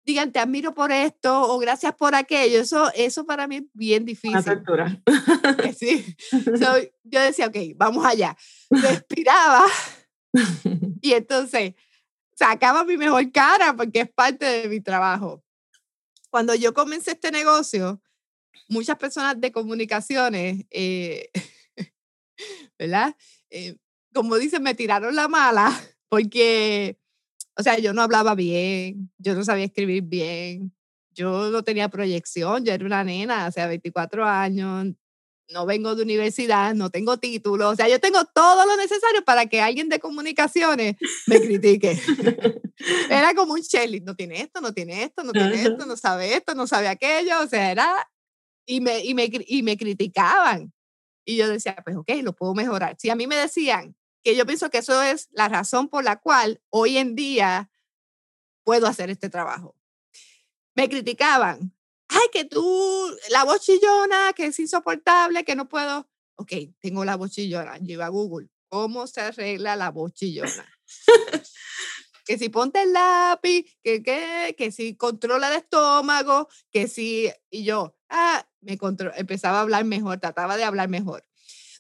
digan 0.05 0.33
te 0.33 0.39
admiro 0.39 0.75
por 0.75 0.93
esto 0.93 1.43
o 1.43 1.59
gracias 1.59 1.95
por 1.95 2.15
aquello. 2.15 2.61
Eso, 2.61 2.91
eso 2.95 3.25
para 3.25 3.47
mí 3.47 3.57
es 3.57 3.63
bien 3.73 4.05
difícil. 4.05 4.63
sí. 5.79 6.17
yo 7.05 7.21
decía, 7.21 7.47
ok, 7.47 7.57
vamos 7.77 8.05
allá. 8.05 8.37
Respiraba 8.71 9.67
y 11.03 11.13
entonces 11.13 11.75
sacaba 12.35 12.85
mi 12.85 12.97
mejor 12.97 13.31
cara 13.31 13.77
porque 13.77 14.01
es 14.01 14.11
parte 14.11 14.45
de 14.47 14.69
mi 14.69 14.81
trabajo. 14.81 15.45
Cuando 16.31 16.55
yo 16.55 16.73
comencé 16.73 17.13
este 17.13 17.31
negocio, 17.31 18.01
muchas 18.69 18.97
personas 18.97 19.41
de 19.41 19.53
comunicaciones, 19.53 20.65
eh, 20.71 21.31
¿verdad? 22.79 23.17
Eh, 23.51 23.77
como 24.15 24.37
dicen, 24.37 24.63
me 24.63 24.75
tiraron 24.75 25.15
la 25.15 25.29
mala 25.29 25.71
porque, 26.09 26.99
o 27.57 27.63
sea, 27.63 27.79
yo 27.79 27.93
no 27.93 28.03
hablaba 28.03 28.35
bien, 28.35 29.11
yo 29.19 29.35
no 29.35 29.45
sabía 29.45 29.65
escribir 29.65 30.05
bien, 30.05 30.73
yo 31.13 31.51
no 31.51 31.63
tenía 31.63 31.89
proyección, 31.89 32.65
yo 32.65 32.73
era 32.73 32.87
una 32.87 33.05
nena, 33.05 33.47
o 33.49 33.53
sea, 33.53 33.67
24 33.67 34.25
años, 34.25 34.87
no 35.51 35.67
vengo 35.67 35.95
de 35.95 36.03
universidad, 36.03 36.75
no 36.75 36.91
tengo 36.91 37.19
título, 37.19 37.71
o 37.71 37.77
sea, 37.77 37.89
yo 37.89 37.99
tengo 38.01 38.25
todo 38.25 38.67
lo 38.67 38.77
necesario 38.77 39.25
para 39.25 39.47
que 39.47 39.61
alguien 39.61 39.89
de 39.89 39.99
comunicaciones 39.99 40.97
me 41.27 41.41
critique. 41.41 41.99
era 43.11 43.35
como 43.35 43.55
un 43.55 43.61
Shelly, 43.61 44.01
no 44.01 44.15
tiene 44.15 44.41
esto, 44.41 44.61
no 44.61 44.73
tiene 44.73 45.03
esto, 45.03 45.25
no 45.25 45.33
tiene 45.33 45.63
esto, 45.63 45.87
no 45.87 45.97
sabe 45.97 46.35
esto, 46.35 46.55
no 46.55 46.67
sabe 46.67 46.89
aquello, 46.89 47.41
o 47.43 47.47
sea, 47.47 47.71
era, 47.71 47.93
y 48.71 48.81
me, 48.81 49.05
y 49.05 49.15
me, 49.15 49.29
y 49.47 49.63
me 49.65 49.77
criticaban. 49.77 50.73
Y 51.25 51.37
yo 51.37 51.49
decía, 51.49 51.77
pues 51.85 51.97
ok, 51.97 52.09
lo 52.23 52.35
puedo 52.35 52.55
mejorar. 52.55 52.97
Si 53.01 53.11
a 53.11 53.17
mí 53.17 53.27
me 53.27 53.35
decían 53.35 53.97
que 54.23 54.37
yo 54.37 54.47
pienso 54.47 54.71
que 54.71 54.79
eso 54.79 55.03
es 55.03 55.29
la 55.33 55.49
razón 55.49 55.89
por 55.89 56.05
la 56.05 56.21
cual 56.21 56.63
hoy 56.71 56.97
en 56.97 57.17
día 57.17 57.69
puedo 58.63 58.87
hacer 58.87 59.11
este 59.11 59.29
trabajo. 59.29 59.75
Me 60.77 60.89
criticaban, 60.89 61.75
ay, 62.07 62.29
que 62.33 62.45
tú, 62.45 63.17
la 63.31 63.43
voz 63.43 63.61
chillona, 63.61 64.33
que 64.35 64.47
es 64.47 64.59
insoportable, 64.61 65.45
que 65.45 65.57
no 65.57 65.69
puedo. 65.69 66.09
Ok, 66.37 66.53
tengo 66.79 67.05
la 67.05 67.17
voz 67.17 67.33
chillona. 67.33 67.77
Yo 67.79 67.95
iba 67.95 68.07
a 68.07 68.11
Google, 68.11 68.49
¿cómo 68.69 69.09
se 69.09 69.21
arregla 69.21 69.75
la 69.75 69.91
voz 69.91 70.13
chillona? 70.13 70.65
que 72.25 72.39
si 72.39 72.49
ponte 72.51 72.83
el 72.83 72.93
lápiz, 72.93 73.65
que, 73.83 74.01
que, 74.01 74.55
que 74.57 74.71
si 74.71 74.95
controla 74.95 75.49
el 75.49 75.57
estómago, 75.57 76.49
que 76.71 76.87
si, 76.87 77.29
y 77.51 77.65
yo, 77.65 77.97
ah, 78.09 78.47
me 78.61 78.79
empezaba 79.17 79.59
a 79.59 79.63
hablar 79.63 79.85
mejor, 79.85 80.19
trataba 80.19 80.57
de 80.57 80.65
hablar 80.65 80.89
mejor. 80.89 81.25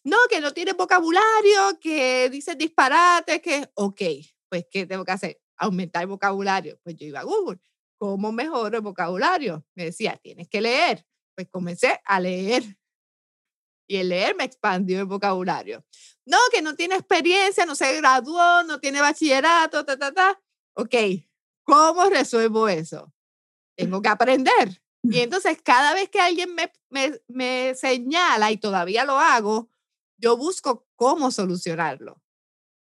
No, 0.02 0.16
que 0.30 0.40
no 0.40 0.52
tiene 0.52 0.72
vocabulario, 0.72 1.78
que 1.80 2.30
dice 2.30 2.54
disparate, 2.54 3.40
que, 3.40 3.70
ok, 3.74 4.00
pues, 4.48 4.66
¿qué 4.70 4.86
tengo 4.86 5.04
que 5.04 5.12
hacer? 5.12 5.40
Aumentar 5.56 6.02
el 6.02 6.08
vocabulario. 6.08 6.78
Pues 6.82 6.96
yo 6.96 7.06
iba 7.06 7.20
a 7.20 7.24
Google, 7.24 7.60
¿cómo 7.98 8.32
mejoro 8.32 8.76
el 8.76 8.82
vocabulario? 8.82 9.66
Me 9.74 9.84
decía, 9.84 10.18
tienes 10.22 10.48
que 10.48 10.60
leer. 10.60 11.06
Pues 11.34 11.48
comencé 11.50 12.00
a 12.04 12.18
leer. 12.18 12.62
Y 13.86 13.96
el 13.96 14.08
leer 14.08 14.34
me 14.36 14.44
expandió 14.44 15.00
el 15.00 15.06
vocabulario. 15.06 15.84
No, 16.24 16.38
que 16.52 16.62
no 16.62 16.76
tiene 16.76 16.94
experiencia, 16.94 17.66
no 17.66 17.74
se 17.74 17.96
graduó, 17.96 18.62
no 18.62 18.78
tiene 18.80 19.00
bachillerato, 19.00 19.84
ta, 19.84 19.98
ta, 19.98 20.12
ta. 20.12 20.40
Ok, 20.74 20.94
¿cómo 21.64 22.04
resuelvo 22.08 22.68
eso? 22.68 23.12
Tengo 23.76 24.00
que 24.00 24.08
aprender. 24.08 24.80
Y 25.02 25.20
entonces 25.20 25.58
cada 25.62 25.94
vez 25.94 26.08
que 26.08 26.20
alguien 26.20 26.54
me, 26.54 26.72
me, 26.90 27.20
me 27.28 27.74
señala, 27.74 28.50
y 28.50 28.58
todavía 28.58 29.04
lo 29.04 29.18
hago, 29.18 29.70
yo 30.18 30.36
busco 30.36 30.86
cómo 30.96 31.30
solucionarlo. 31.30 32.22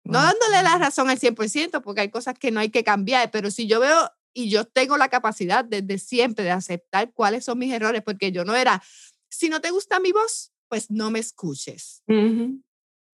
No 0.04 0.20
dándole 0.20 0.62
la 0.62 0.78
razón 0.78 1.10
al 1.10 1.18
100%, 1.18 1.80
porque 1.80 2.02
hay 2.02 2.10
cosas 2.10 2.38
que 2.38 2.50
no 2.50 2.60
hay 2.60 2.70
que 2.70 2.84
cambiar, 2.84 3.30
pero 3.30 3.50
si 3.50 3.66
yo 3.66 3.80
veo 3.80 4.10
y 4.34 4.50
yo 4.50 4.64
tengo 4.64 4.96
la 4.96 5.08
capacidad 5.08 5.64
desde 5.64 5.98
siempre 5.98 6.44
de 6.44 6.50
aceptar 6.50 7.12
cuáles 7.12 7.44
son 7.44 7.58
mis 7.58 7.72
errores, 7.72 8.02
porque 8.02 8.32
yo 8.32 8.44
no 8.44 8.56
era, 8.56 8.82
si 9.28 9.48
no 9.48 9.60
te 9.60 9.70
gusta 9.70 10.00
mi 10.00 10.12
voz, 10.12 10.52
pues 10.68 10.90
no 10.90 11.10
me 11.10 11.20
escuches. 11.20 12.02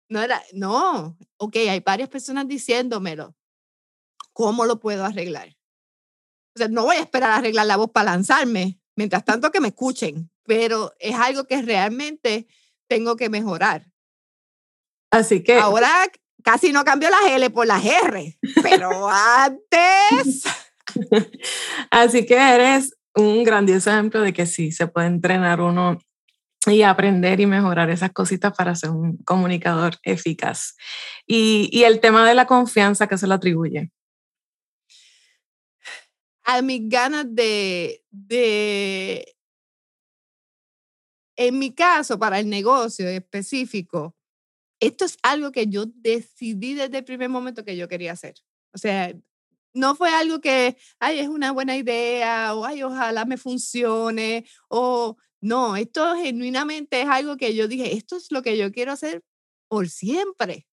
No 0.09 0.21
era, 0.21 0.43
no, 0.53 1.17
ok, 1.37 1.55
hay 1.55 1.79
varias 1.79 2.09
personas 2.09 2.47
diciéndomelo. 2.47 3.35
¿Cómo 4.33 4.65
lo 4.65 4.79
puedo 4.79 5.05
arreglar? 5.05 5.57
O 6.55 6.59
sea, 6.59 6.67
no 6.67 6.83
voy 6.83 6.97
a 6.97 7.01
esperar 7.01 7.31
a 7.31 7.37
arreglar 7.37 7.65
la 7.65 7.77
voz 7.77 7.91
para 7.91 8.11
lanzarme, 8.11 8.79
mientras 8.95 9.23
tanto 9.25 9.51
que 9.51 9.59
me 9.59 9.69
escuchen, 9.69 10.29
pero 10.43 10.93
es 10.99 11.15
algo 11.15 11.45
que 11.45 11.61
realmente 11.61 12.47
tengo 12.87 13.15
que 13.15 13.29
mejorar. 13.29 13.87
Así 15.11 15.43
que. 15.43 15.57
Ahora 15.57 15.89
casi 16.43 16.71
no 16.71 16.83
cambió 16.85 17.09
las 17.09 17.31
L 17.31 17.49
por 17.49 17.65
las 17.65 17.83
R, 17.83 18.37
pero 18.61 19.09
antes. 19.09 20.43
Así 21.91 22.25
que 22.25 22.35
eres 22.35 22.95
un 23.15 23.43
grandioso 23.43 23.89
ejemplo 23.89 24.21
de 24.21 24.33
que 24.33 24.45
sí, 24.45 24.71
se 24.71 24.87
puede 24.87 25.07
entrenar 25.07 25.61
uno 25.61 25.99
y 26.67 26.81
aprender 26.81 27.39
y 27.39 27.45
mejorar 27.45 27.89
esas 27.89 28.11
cositas 28.11 28.53
para 28.55 28.75
ser 28.75 28.91
un 28.91 29.17
comunicador 29.17 29.97
eficaz. 30.03 30.75
Y, 31.25 31.69
y 31.71 31.83
el 31.83 31.99
tema 31.99 32.27
de 32.27 32.35
la 32.35 32.45
confianza 32.45 33.07
que 33.07 33.17
se 33.17 33.27
le 33.27 33.33
atribuye. 33.33 33.91
A 36.45 36.61
mis 36.61 36.87
ganas 36.89 37.25
de, 37.27 38.03
de, 38.11 39.35
en 41.35 41.59
mi 41.59 41.73
caso, 41.73 42.17
para 42.19 42.39
el 42.39 42.49
negocio 42.49 43.07
específico, 43.07 44.15
esto 44.79 45.05
es 45.05 45.17
algo 45.23 45.51
que 45.51 45.67
yo 45.67 45.85
decidí 45.87 46.75
desde 46.75 46.99
el 46.99 47.05
primer 47.05 47.29
momento 47.29 47.65
que 47.65 47.77
yo 47.77 47.87
quería 47.87 48.13
hacer. 48.13 48.35
O 48.73 48.77
sea, 48.77 49.13
no 49.73 49.95
fue 49.95 50.09
algo 50.11 50.41
que, 50.41 50.77
ay, 50.99 51.19
es 51.19 51.27
una 51.29 51.51
buena 51.51 51.77
idea, 51.77 52.55
o 52.55 52.65
ay, 52.65 52.83
ojalá 52.83 53.25
me 53.25 53.37
funcione, 53.37 54.45
o 54.69 55.17
no, 55.41 55.75
esto 55.77 56.15
genuinamente 56.17 57.01
es 57.01 57.07
algo 57.09 57.37
que 57.37 57.55
yo 57.55 57.67
dije, 57.67 57.95
esto 57.95 58.17
es 58.17 58.31
lo 58.31 58.41
que 58.41 58.57
yo 58.57 58.71
quiero 58.71 58.93
hacer 58.93 59.23
por 59.69 59.89
siempre. 59.89 60.67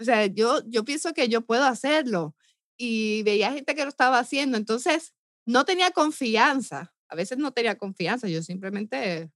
O 0.00 0.04
sea, 0.04 0.26
yo, 0.26 0.60
yo 0.68 0.84
pienso 0.84 1.12
que 1.14 1.28
yo 1.28 1.42
puedo 1.42 1.64
hacerlo. 1.64 2.34
Y 2.76 3.22
veía 3.22 3.52
gente 3.52 3.74
que 3.74 3.84
lo 3.84 3.88
estaba 3.88 4.18
haciendo, 4.18 4.56
entonces 4.56 5.14
no 5.46 5.64
tenía 5.64 5.90
confianza. 5.90 6.94
A 7.08 7.14
veces 7.14 7.38
no 7.38 7.52
tenía 7.52 7.76
confianza, 7.76 8.28
yo 8.28 8.42
simplemente 8.42 9.30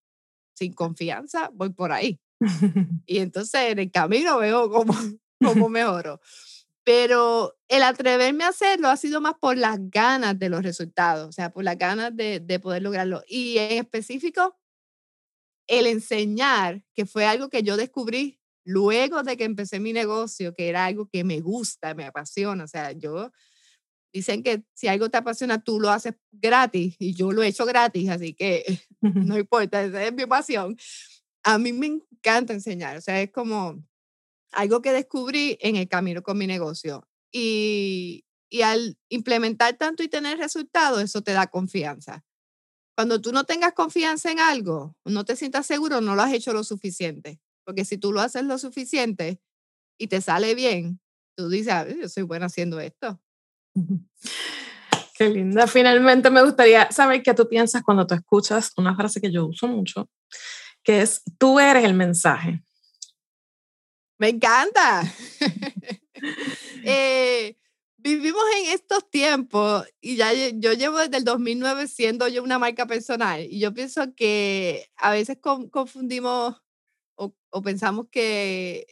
sin 0.54 0.72
confianza 0.72 1.50
voy 1.52 1.70
por 1.70 1.92
ahí. 1.92 2.20
y 3.06 3.18
entonces 3.18 3.72
en 3.72 3.78
el 3.78 3.90
camino 3.90 4.38
veo 4.38 4.70
cómo, 4.70 4.94
cómo 5.42 5.68
mejoro. 5.68 6.20
Pero 6.84 7.56
el 7.68 7.82
atreverme 7.82 8.44
a 8.44 8.48
hacerlo 8.48 8.88
ha 8.88 8.96
sido 8.96 9.20
más 9.20 9.34
por 9.40 9.56
las 9.56 9.78
ganas 9.90 10.38
de 10.38 10.48
los 10.48 10.62
resultados, 10.62 11.28
o 11.28 11.32
sea, 11.32 11.50
por 11.50 11.64
las 11.64 11.76
ganas 11.76 12.16
de, 12.16 12.40
de 12.40 12.60
poder 12.60 12.82
lograrlo. 12.82 13.22
Y 13.26 13.58
en 13.58 13.78
específico, 13.78 14.56
el 15.66 15.86
enseñar, 15.86 16.84
que 16.94 17.04
fue 17.04 17.26
algo 17.26 17.48
que 17.48 17.64
yo 17.64 17.76
descubrí 17.76 18.40
luego 18.66 19.22
de 19.22 19.38
que 19.38 19.44
empecé 19.44 19.80
mi 19.80 19.94
negocio, 19.94 20.54
que 20.54 20.68
era 20.68 20.84
algo 20.84 21.08
que 21.08 21.24
me 21.24 21.40
gusta, 21.40 21.94
me 21.94 22.04
apasiona. 22.04 22.64
O 22.64 22.68
sea, 22.68 22.92
yo, 22.92 23.32
dicen 24.12 24.42
que 24.42 24.64
si 24.74 24.88
algo 24.88 25.08
te 25.08 25.16
apasiona, 25.16 25.64
tú 25.64 25.80
lo 25.80 25.90
haces 25.90 26.14
gratis 26.32 26.96
y 26.98 27.14
yo 27.14 27.32
lo 27.32 27.42
he 27.42 27.48
hecho 27.48 27.64
gratis, 27.64 28.10
así 28.10 28.34
que 28.34 28.80
no 29.00 29.38
importa, 29.38 29.82
esa 29.82 30.04
es 30.04 30.12
mi 30.12 30.26
pasión 30.26 30.76
a 31.46 31.58
mí 31.58 31.72
me 31.72 31.86
encanta 31.86 32.52
enseñar, 32.52 32.96
o 32.96 33.00
sea, 33.00 33.22
es 33.22 33.30
como 33.30 33.80
algo 34.50 34.82
que 34.82 34.92
descubrí 34.92 35.56
en 35.60 35.76
el 35.76 35.88
camino 35.88 36.20
con 36.22 36.36
mi 36.36 36.48
negocio. 36.48 37.06
Y, 37.30 38.24
y 38.50 38.62
al 38.62 38.98
implementar 39.10 39.76
tanto 39.76 40.02
y 40.02 40.08
tener 40.08 40.38
resultados, 40.38 41.00
eso 41.00 41.22
te 41.22 41.32
da 41.32 41.46
confianza. 41.46 42.24
Cuando 42.96 43.20
tú 43.20 43.30
no 43.30 43.44
tengas 43.44 43.74
confianza 43.74 44.32
en 44.32 44.40
algo, 44.40 44.96
no 45.04 45.24
te 45.24 45.36
sientas 45.36 45.66
seguro, 45.66 46.00
no 46.00 46.16
lo 46.16 46.22
has 46.22 46.32
hecho 46.32 46.52
lo 46.52 46.64
suficiente. 46.64 47.38
Porque 47.66 47.84
si 47.84 47.98
tú 47.98 48.12
lo 48.12 48.20
haces 48.20 48.44
lo 48.44 48.56
suficiente 48.58 49.40
y 49.98 50.06
te 50.06 50.20
sale 50.20 50.54
bien, 50.54 51.00
tú 51.36 51.48
dices, 51.48 51.74
yo 52.00 52.08
soy 52.08 52.22
buena 52.22 52.46
haciendo 52.46 52.78
esto. 52.78 53.20
Qué 55.14 55.28
linda. 55.28 55.66
Finalmente 55.66 56.30
me 56.30 56.42
gustaría 56.42 56.90
saber 56.92 57.22
qué 57.22 57.34
tú 57.34 57.48
piensas 57.48 57.82
cuando 57.82 58.06
tú 58.06 58.14
escuchas 58.14 58.72
una 58.76 58.94
frase 58.94 59.20
que 59.20 59.32
yo 59.32 59.46
uso 59.46 59.66
mucho, 59.66 60.08
que 60.84 61.02
es 61.02 61.22
tú 61.38 61.58
eres 61.58 61.84
el 61.84 61.94
mensaje. 61.94 62.62
Me 64.18 64.28
encanta. 64.28 65.02
Eh, 66.88 67.56
vivimos 67.96 68.42
en 68.58 68.72
estos 68.72 69.10
tiempos 69.10 69.84
y 70.00 70.16
ya 70.16 70.32
yo 70.32 70.72
llevo 70.72 70.98
desde 70.98 71.16
el 71.16 71.24
2009 71.24 71.88
siendo 71.88 72.28
yo 72.28 72.44
una 72.44 72.60
marca 72.60 72.86
personal 72.86 73.42
y 73.42 73.58
yo 73.58 73.74
pienso 73.74 74.14
que 74.14 74.88
a 74.96 75.10
veces 75.10 75.38
confundimos 75.40 76.62
o, 77.16 77.34
o, 77.50 77.62
pensamos 77.62 78.06
que 78.10 78.86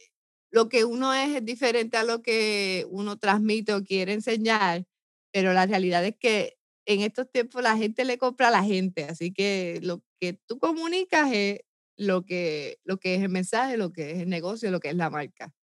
lo 0.51 0.69
que 0.69 0.83
uno 0.83 1.13
es 1.13 1.35
es 1.35 1.45
diferente 1.45 1.97
a 1.97 2.03
lo 2.03 2.21
que 2.21 2.85
uno 2.89 3.17
transmite 3.17 3.73
o 3.73 3.83
quiere 3.83 4.13
enseñar, 4.13 4.85
pero 5.31 5.53
la 5.53 5.65
realidad 5.65 6.05
es 6.05 6.15
que 6.17 6.57
en 6.85 7.01
estos 7.01 7.29
tiempos 7.31 7.63
la 7.63 7.77
gente 7.77 8.05
le 8.05 8.17
compra 8.17 8.49
a 8.49 8.51
la 8.51 8.63
gente, 8.63 9.05
así 9.05 9.33
que 9.33 9.79
lo 9.81 10.01
que 10.19 10.33
tú 10.47 10.59
comunicas 10.59 11.29
es 11.33 11.59
lo 11.97 12.25
que, 12.25 12.79
lo 12.83 12.97
que 12.97 13.15
es 13.15 13.21
el 13.21 13.29
mensaje, 13.29 13.77
lo 13.77 13.91
que 13.91 14.11
es 14.11 14.19
el 14.19 14.29
negocio, 14.29 14.71
lo 14.71 14.79
que 14.79 14.89
es 14.89 14.95
la 14.95 15.09
marca. 15.09 15.53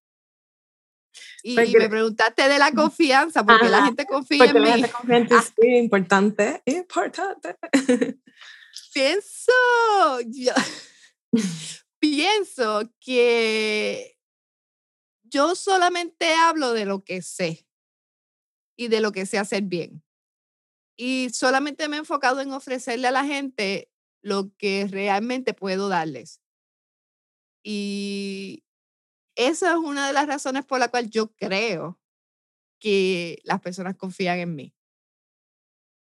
Y, 1.43 1.55
pues 1.55 1.71
me 1.73 1.89
preguntaste 1.89 2.47
de 2.47 2.57
la 2.57 2.71
confianza, 2.71 3.45
porque 3.45 3.69
la 3.69 3.85
gente 3.85 4.05
confía 4.05 4.45
en 4.45 4.53
mí. 4.53 4.59
La 4.61 4.75
gente 4.77 4.91
confía 4.91 5.17
en 5.17 5.27
ti, 5.27 5.35
ah. 5.35 5.43
sí, 5.61 5.67
importante, 5.75 6.61
importante. 6.65 7.55
Pienso, 8.93 9.51
yo, 10.27 10.53
pienso 12.03 12.81
que 12.99 14.19
yo 15.23 15.55
solamente 15.55 16.33
hablo 16.33 16.73
de 16.73 16.83
lo 16.83 17.05
que 17.05 17.21
sé 17.21 17.65
y 18.75 18.89
de 18.89 18.99
lo 18.99 19.13
que 19.13 19.25
sé 19.25 19.37
hacer 19.37 19.63
bien. 19.63 20.03
Y 20.97 21.29
solamente 21.31 21.87
me 21.87 21.95
he 21.95 21.99
enfocado 21.99 22.41
en 22.41 22.51
ofrecerle 22.51 23.07
a 23.07 23.11
la 23.11 23.23
gente 23.23 23.89
lo 24.21 24.53
que 24.57 24.85
realmente 24.91 25.53
puedo 25.53 25.87
darles. 25.87 26.41
Y 27.63 28.65
esa 29.37 29.71
es 29.71 29.77
una 29.77 30.05
de 30.05 30.11
las 30.11 30.27
razones 30.27 30.65
por 30.65 30.79
la 30.79 30.89
cual 30.89 31.09
yo 31.09 31.31
creo 31.31 32.01
que 32.79 33.39
las 33.45 33.61
personas 33.61 33.95
confían 33.95 34.39
en 34.39 34.55
mí. 34.55 34.75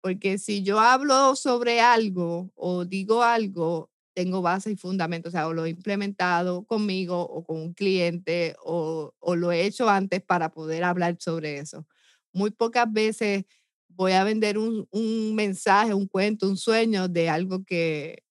Porque 0.01 0.39
si 0.39 0.63
yo 0.63 0.81
hablo 0.81 1.37
sobre 1.37 1.83
algo 1.83 2.51
o 2.55 2.87
digo 2.87 3.23
algo, 3.23 3.91
tengo 4.21 4.43
base 4.43 4.71
y 4.71 4.77
fundamento, 4.77 5.31
o 5.31 5.33
sea, 5.33 5.49
o 5.49 5.55
lo 5.55 5.65
he 5.65 5.71
implementado 5.71 6.67
conmigo 6.67 7.23
o 7.23 7.43
con 7.43 7.57
un 7.57 7.73
cliente 7.73 8.55
o, 8.63 9.15
o 9.19 9.35
lo 9.35 9.51
he 9.51 9.65
hecho 9.65 9.89
antes 9.89 10.21
para 10.21 10.51
poder 10.51 10.85
hablar 10.85 11.17
sobre 11.19 11.57
eso. 11.57 11.87
Muy 12.35 12.51
pocas 12.51 12.85
veces 12.93 13.45
voy 13.89 14.13
a 14.13 14.23
vender 14.23 14.59
un, 14.59 14.87
un 14.91 15.35
mensaje, 15.35 15.95
un 15.95 16.07
cuento, 16.07 16.47
un 16.47 16.59
sueño 16.59 17.09
de 17.09 17.31
algo 17.31 17.65
que 17.65 18.23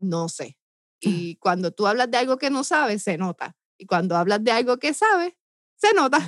no 0.00 0.28
sé. 0.28 0.56
Y 1.00 1.36
cuando 1.36 1.70
tú 1.70 1.86
hablas 1.86 2.10
de 2.10 2.16
algo 2.16 2.38
que 2.38 2.50
no 2.50 2.64
sabes, 2.64 3.04
se 3.04 3.16
nota. 3.16 3.54
Y 3.78 3.86
cuando 3.86 4.16
hablas 4.16 4.42
de 4.42 4.50
algo 4.50 4.78
que 4.78 4.94
sabes, 4.94 5.34
se 5.76 5.92
nota. 5.94 6.18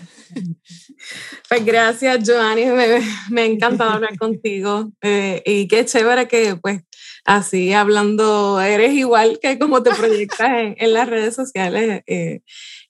Pues 1.49 1.65
gracias, 1.65 2.21
Joanny. 2.25 2.67
Me, 2.67 3.01
me 3.31 3.41
ha 3.41 3.45
encantado 3.47 3.91
hablar 3.91 4.17
contigo. 4.17 4.93
Eh, 5.01 5.43
y 5.45 5.67
qué 5.67 5.85
chévere 5.85 6.29
que, 6.29 6.55
pues, 6.57 6.83
así 7.29 7.75
hablando, 7.75 8.61
eres 8.61 8.95
igual 8.95 9.39
que 9.41 9.59
como 9.59 9.83
te 9.83 9.91
proyectas 9.91 10.49
en, 10.51 10.75
en 10.79 10.93
las 10.95 11.09
redes 11.09 11.35
sociales. 11.35 12.03
Eh, 12.07 12.41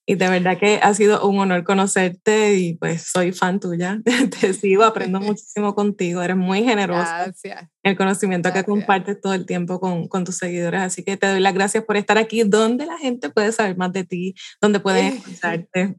y 0.07 0.15
de 0.15 0.27
verdad 0.31 0.57
que 0.57 0.81
ha 0.83 0.95
sido 0.95 1.29
un 1.29 1.39
honor 1.39 1.65
conocerte 1.65 2.55
y 2.55 2.75
pues 2.75 3.11
soy 3.13 3.33
fan 3.33 3.61
tuya. 3.61 4.01
Te 4.41 4.55
sigo, 4.55 4.85
aprendo 4.85 5.21
muchísimo 5.21 5.75
contigo. 5.75 6.23
Eres 6.23 6.39
muy 6.39 6.65
generosa. 6.65 7.25
Gracias. 7.25 7.69
El 7.83 7.95
conocimiento 7.95 8.51
que 8.51 8.65
compartes 8.65 9.21
todo 9.21 9.35
el 9.35 9.45
tiempo 9.45 9.81
con, 9.81 10.09
con, 10.09 10.25
tus 10.25 10.39
seguidores. 10.39 10.81
Así 10.81 11.05
que 11.05 11.19
te 11.19 11.27
doy 11.27 11.41
las 11.41 11.53
gracias 11.53 11.85
por 11.85 11.99
estar 11.99 12.17
aquí. 12.17 12.43
¿Dónde 12.43 12.87
la 12.87 12.97
gente 12.97 13.29
puede 13.29 13.53
saber 13.53 13.77
más 13.77 13.93
de 13.93 14.05
ti? 14.05 14.35
¿Dónde 14.63 14.81
puedes 14.81 15.15
escucharte? 15.17 15.97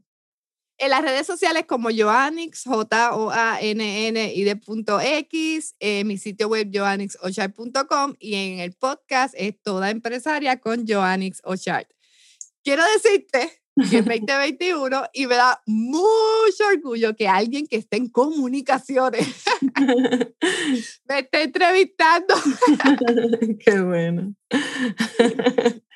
En 0.80 0.88
las 0.88 1.02
redes 1.02 1.26
sociales 1.26 1.66
como 1.66 1.90
Joannix, 1.90 2.64
J-O-A-N-N 2.64 4.32
y 4.34 4.44
de 4.44 4.56
punto 4.56 4.98
X, 4.98 5.76
en 5.78 6.06
mi 6.06 6.16
sitio 6.16 6.48
web 6.48 6.70
joannixochart.com 6.72 8.14
y 8.18 8.34
en 8.34 8.60
el 8.60 8.72
podcast 8.72 9.34
es 9.36 9.60
Toda 9.62 9.90
Empresaria 9.90 10.58
con 10.58 10.86
Joannix 10.88 11.42
Ochart. 11.44 11.86
Quiero 12.64 12.82
decirte 12.94 13.60
que 13.90 13.98
es 13.98 14.04
2021 14.06 15.02
y 15.12 15.26
me 15.26 15.34
da 15.34 15.60
mucho 15.66 16.66
orgullo 16.72 17.14
que 17.14 17.28
alguien 17.28 17.66
que 17.66 17.76
esté 17.76 17.98
en 17.98 18.08
comunicaciones 18.08 19.28
me 21.06 21.18
esté 21.18 21.42
entrevistando. 21.42 22.34
Qué 23.62 23.80
bueno. 23.82 24.34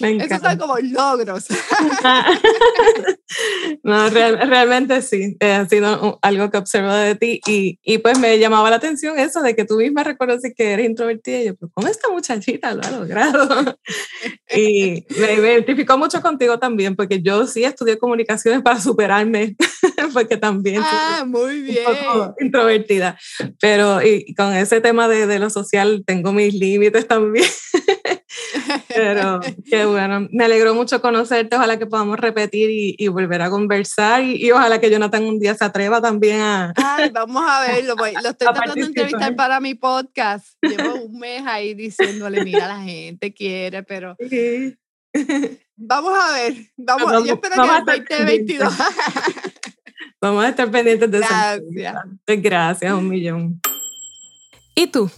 Esos 0.00 0.40
son 0.40 0.58
como 0.58 0.76
logros. 0.78 1.46
no, 3.82 4.10
realmente 4.10 5.02
sí, 5.02 5.36
eh, 5.40 5.52
ha 5.52 5.68
sido 5.68 6.18
algo 6.22 6.50
que 6.50 6.58
observo 6.58 6.92
de 6.92 7.14
ti 7.14 7.40
y, 7.46 7.78
y, 7.82 7.98
pues 7.98 8.18
me 8.18 8.38
llamaba 8.38 8.70
la 8.70 8.76
atención 8.76 9.18
eso 9.18 9.42
de 9.42 9.56
que 9.56 9.64
tú 9.64 9.76
misma 9.76 10.04
reconoces 10.04 10.52
que 10.54 10.72
eres 10.72 10.86
introvertida 10.86 11.40
y 11.40 11.46
yo, 11.46 11.56
pues, 11.56 11.72
¿cómo 11.74 11.88
esta 11.88 12.10
muchachita 12.10 12.74
lo 12.74 12.82
ha 12.82 12.90
logrado? 12.90 13.78
y 14.54 15.04
me, 15.18 15.36
me 15.38 15.52
identificó 15.54 15.96
mucho 15.96 16.20
contigo 16.20 16.58
también 16.58 16.94
porque 16.94 17.22
yo 17.22 17.46
sí 17.46 17.64
estudié 17.64 17.98
comunicaciones 17.98 18.62
para 18.62 18.80
superarme, 18.80 19.56
porque 20.12 20.36
también 20.36 20.82
ah, 20.84 21.24
muy 21.26 21.62
bien. 21.62 21.84
introvertida, 22.38 23.18
pero 23.60 24.02
y 24.02 24.34
con 24.34 24.54
ese 24.54 24.80
tema 24.80 25.08
de, 25.08 25.26
de 25.26 25.38
lo 25.38 25.50
social 25.50 26.02
tengo 26.06 26.32
mis 26.32 26.54
límites 26.54 27.06
también. 27.06 27.46
Pero 28.88 29.40
qué 29.68 29.84
bueno, 29.84 30.28
me 30.30 30.44
alegró 30.44 30.74
mucho 30.74 31.00
conocerte, 31.00 31.56
ojalá 31.56 31.78
que 31.78 31.86
podamos 31.86 32.18
repetir 32.18 32.70
y, 32.70 33.08
volver 33.08 33.42
a 33.42 33.50
conversar 33.50 34.22
y, 34.22 34.50
ojalá 34.50 34.80
que 34.80 34.90
Jonathan 34.90 35.24
un 35.24 35.38
día 35.38 35.54
se 35.54 35.64
atreva 35.64 36.00
también 36.00 36.40
a... 36.40 36.72
Ay, 36.76 37.10
vamos 37.10 37.42
a 37.46 37.60
verlo, 37.60 37.94
lo 37.96 38.30
estoy 38.30 38.48
tratando 38.54 38.74
de 38.74 38.82
entrevistar 38.82 39.34
para 39.36 39.60
mi 39.60 39.74
podcast, 39.74 40.48
llevo 40.62 41.02
un 41.02 41.18
mes 41.18 41.42
ahí 41.46 41.74
diciéndole, 41.74 42.44
mira, 42.44 42.68
la 42.68 42.82
gente 42.82 43.32
quiere, 43.32 43.82
pero... 43.82 44.16
Vamos 45.80 46.12
a 46.18 46.32
ver, 46.32 46.54
vamos, 46.76 47.24
yo 47.24 47.34
espero 47.34 47.54
que 47.86 47.92
el 47.92 48.04
2022... 48.08 48.74
Vamos 50.20 50.44
a 50.44 50.48
estar 50.48 50.68
pendientes 50.70 51.10
de 51.10 51.18
eso. 51.18 51.28
Gracias. 51.70 52.42
Gracias, 52.42 52.92
un 52.92 53.08
millón. 53.08 53.60
¿Y 54.74 54.88
tú? 54.88 55.10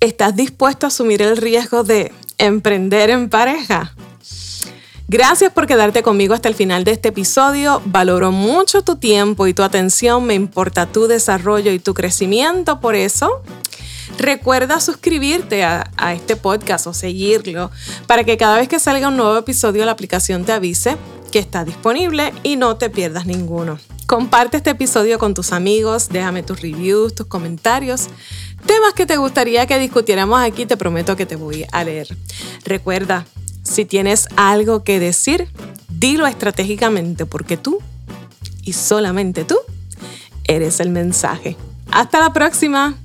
¿Estás 0.00 0.36
dispuesto 0.36 0.86
a 0.86 0.88
asumir 0.88 1.22
el 1.22 1.36
riesgo 1.36 1.82
de 1.82 2.12
emprender 2.38 3.10
en 3.10 3.28
pareja? 3.28 3.94
Gracias 5.10 5.52
por 5.52 5.66
quedarte 5.66 6.02
conmigo 6.02 6.34
hasta 6.34 6.48
el 6.48 6.54
final 6.54 6.84
de 6.84 6.92
este 6.92 7.08
episodio. 7.08 7.80
Valoro 7.86 8.30
mucho 8.30 8.82
tu 8.82 8.96
tiempo 8.96 9.46
y 9.46 9.54
tu 9.54 9.62
atención. 9.62 10.24
Me 10.24 10.34
importa 10.34 10.86
tu 10.86 11.06
desarrollo 11.06 11.72
y 11.72 11.78
tu 11.78 11.94
crecimiento. 11.94 12.80
Por 12.80 12.94
eso, 12.94 13.42
recuerda 14.18 14.80
suscribirte 14.80 15.64
a, 15.64 15.90
a, 15.96 16.12
este 16.12 16.36
podcast 16.36 16.86
o 16.86 16.92
seguirlo 16.92 17.70
para 18.06 18.24
que 18.24 18.36
cada 18.36 18.58
vez 18.58 18.68
que 18.68 18.78
salga 18.78 19.08
un 19.08 19.16
nuevo 19.16 19.38
episodio 19.38 19.86
la 19.86 19.92
aplicación 19.92 20.44
te 20.44 20.52
avise 20.52 20.98
que 21.32 21.38
está 21.38 21.64
disponible 21.64 22.34
y 22.42 22.56
no 22.56 22.76
te 22.76 22.90
pierdas 22.90 23.24
ninguno. 23.24 23.78
Comparte 24.06 24.56
este 24.56 24.70
episodio 24.70 25.18
con 25.18 25.34
tus 25.34 25.52
amigos, 25.52 26.08
déjame 26.08 26.42
tus 26.42 26.62
reviews, 26.62 27.14
tus 27.14 27.26
comentarios. 27.26 28.08
Temas 28.66 28.92
que 28.94 29.06
te 29.06 29.16
gustaría 29.16 29.66
que 29.66 29.78
discutiéramos 29.78 30.40
aquí, 30.40 30.66
te 30.66 30.76
prometo 30.76 31.16
que 31.16 31.26
te 31.26 31.36
voy 31.36 31.66
a 31.72 31.84
leer. 31.84 32.08
Recuerda, 32.64 33.26
si 33.62 33.84
tienes 33.84 34.28
algo 34.36 34.84
que 34.84 35.00
decir, 35.00 35.48
dilo 35.88 36.26
estratégicamente 36.26 37.26
porque 37.26 37.56
tú, 37.56 37.78
y 38.62 38.72
solamente 38.72 39.44
tú, 39.44 39.58
eres 40.44 40.80
el 40.80 40.90
mensaje. 40.90 41.56
Hasta 41.90 42.20
la 42.20 42.32
próxima. 42.32 42.96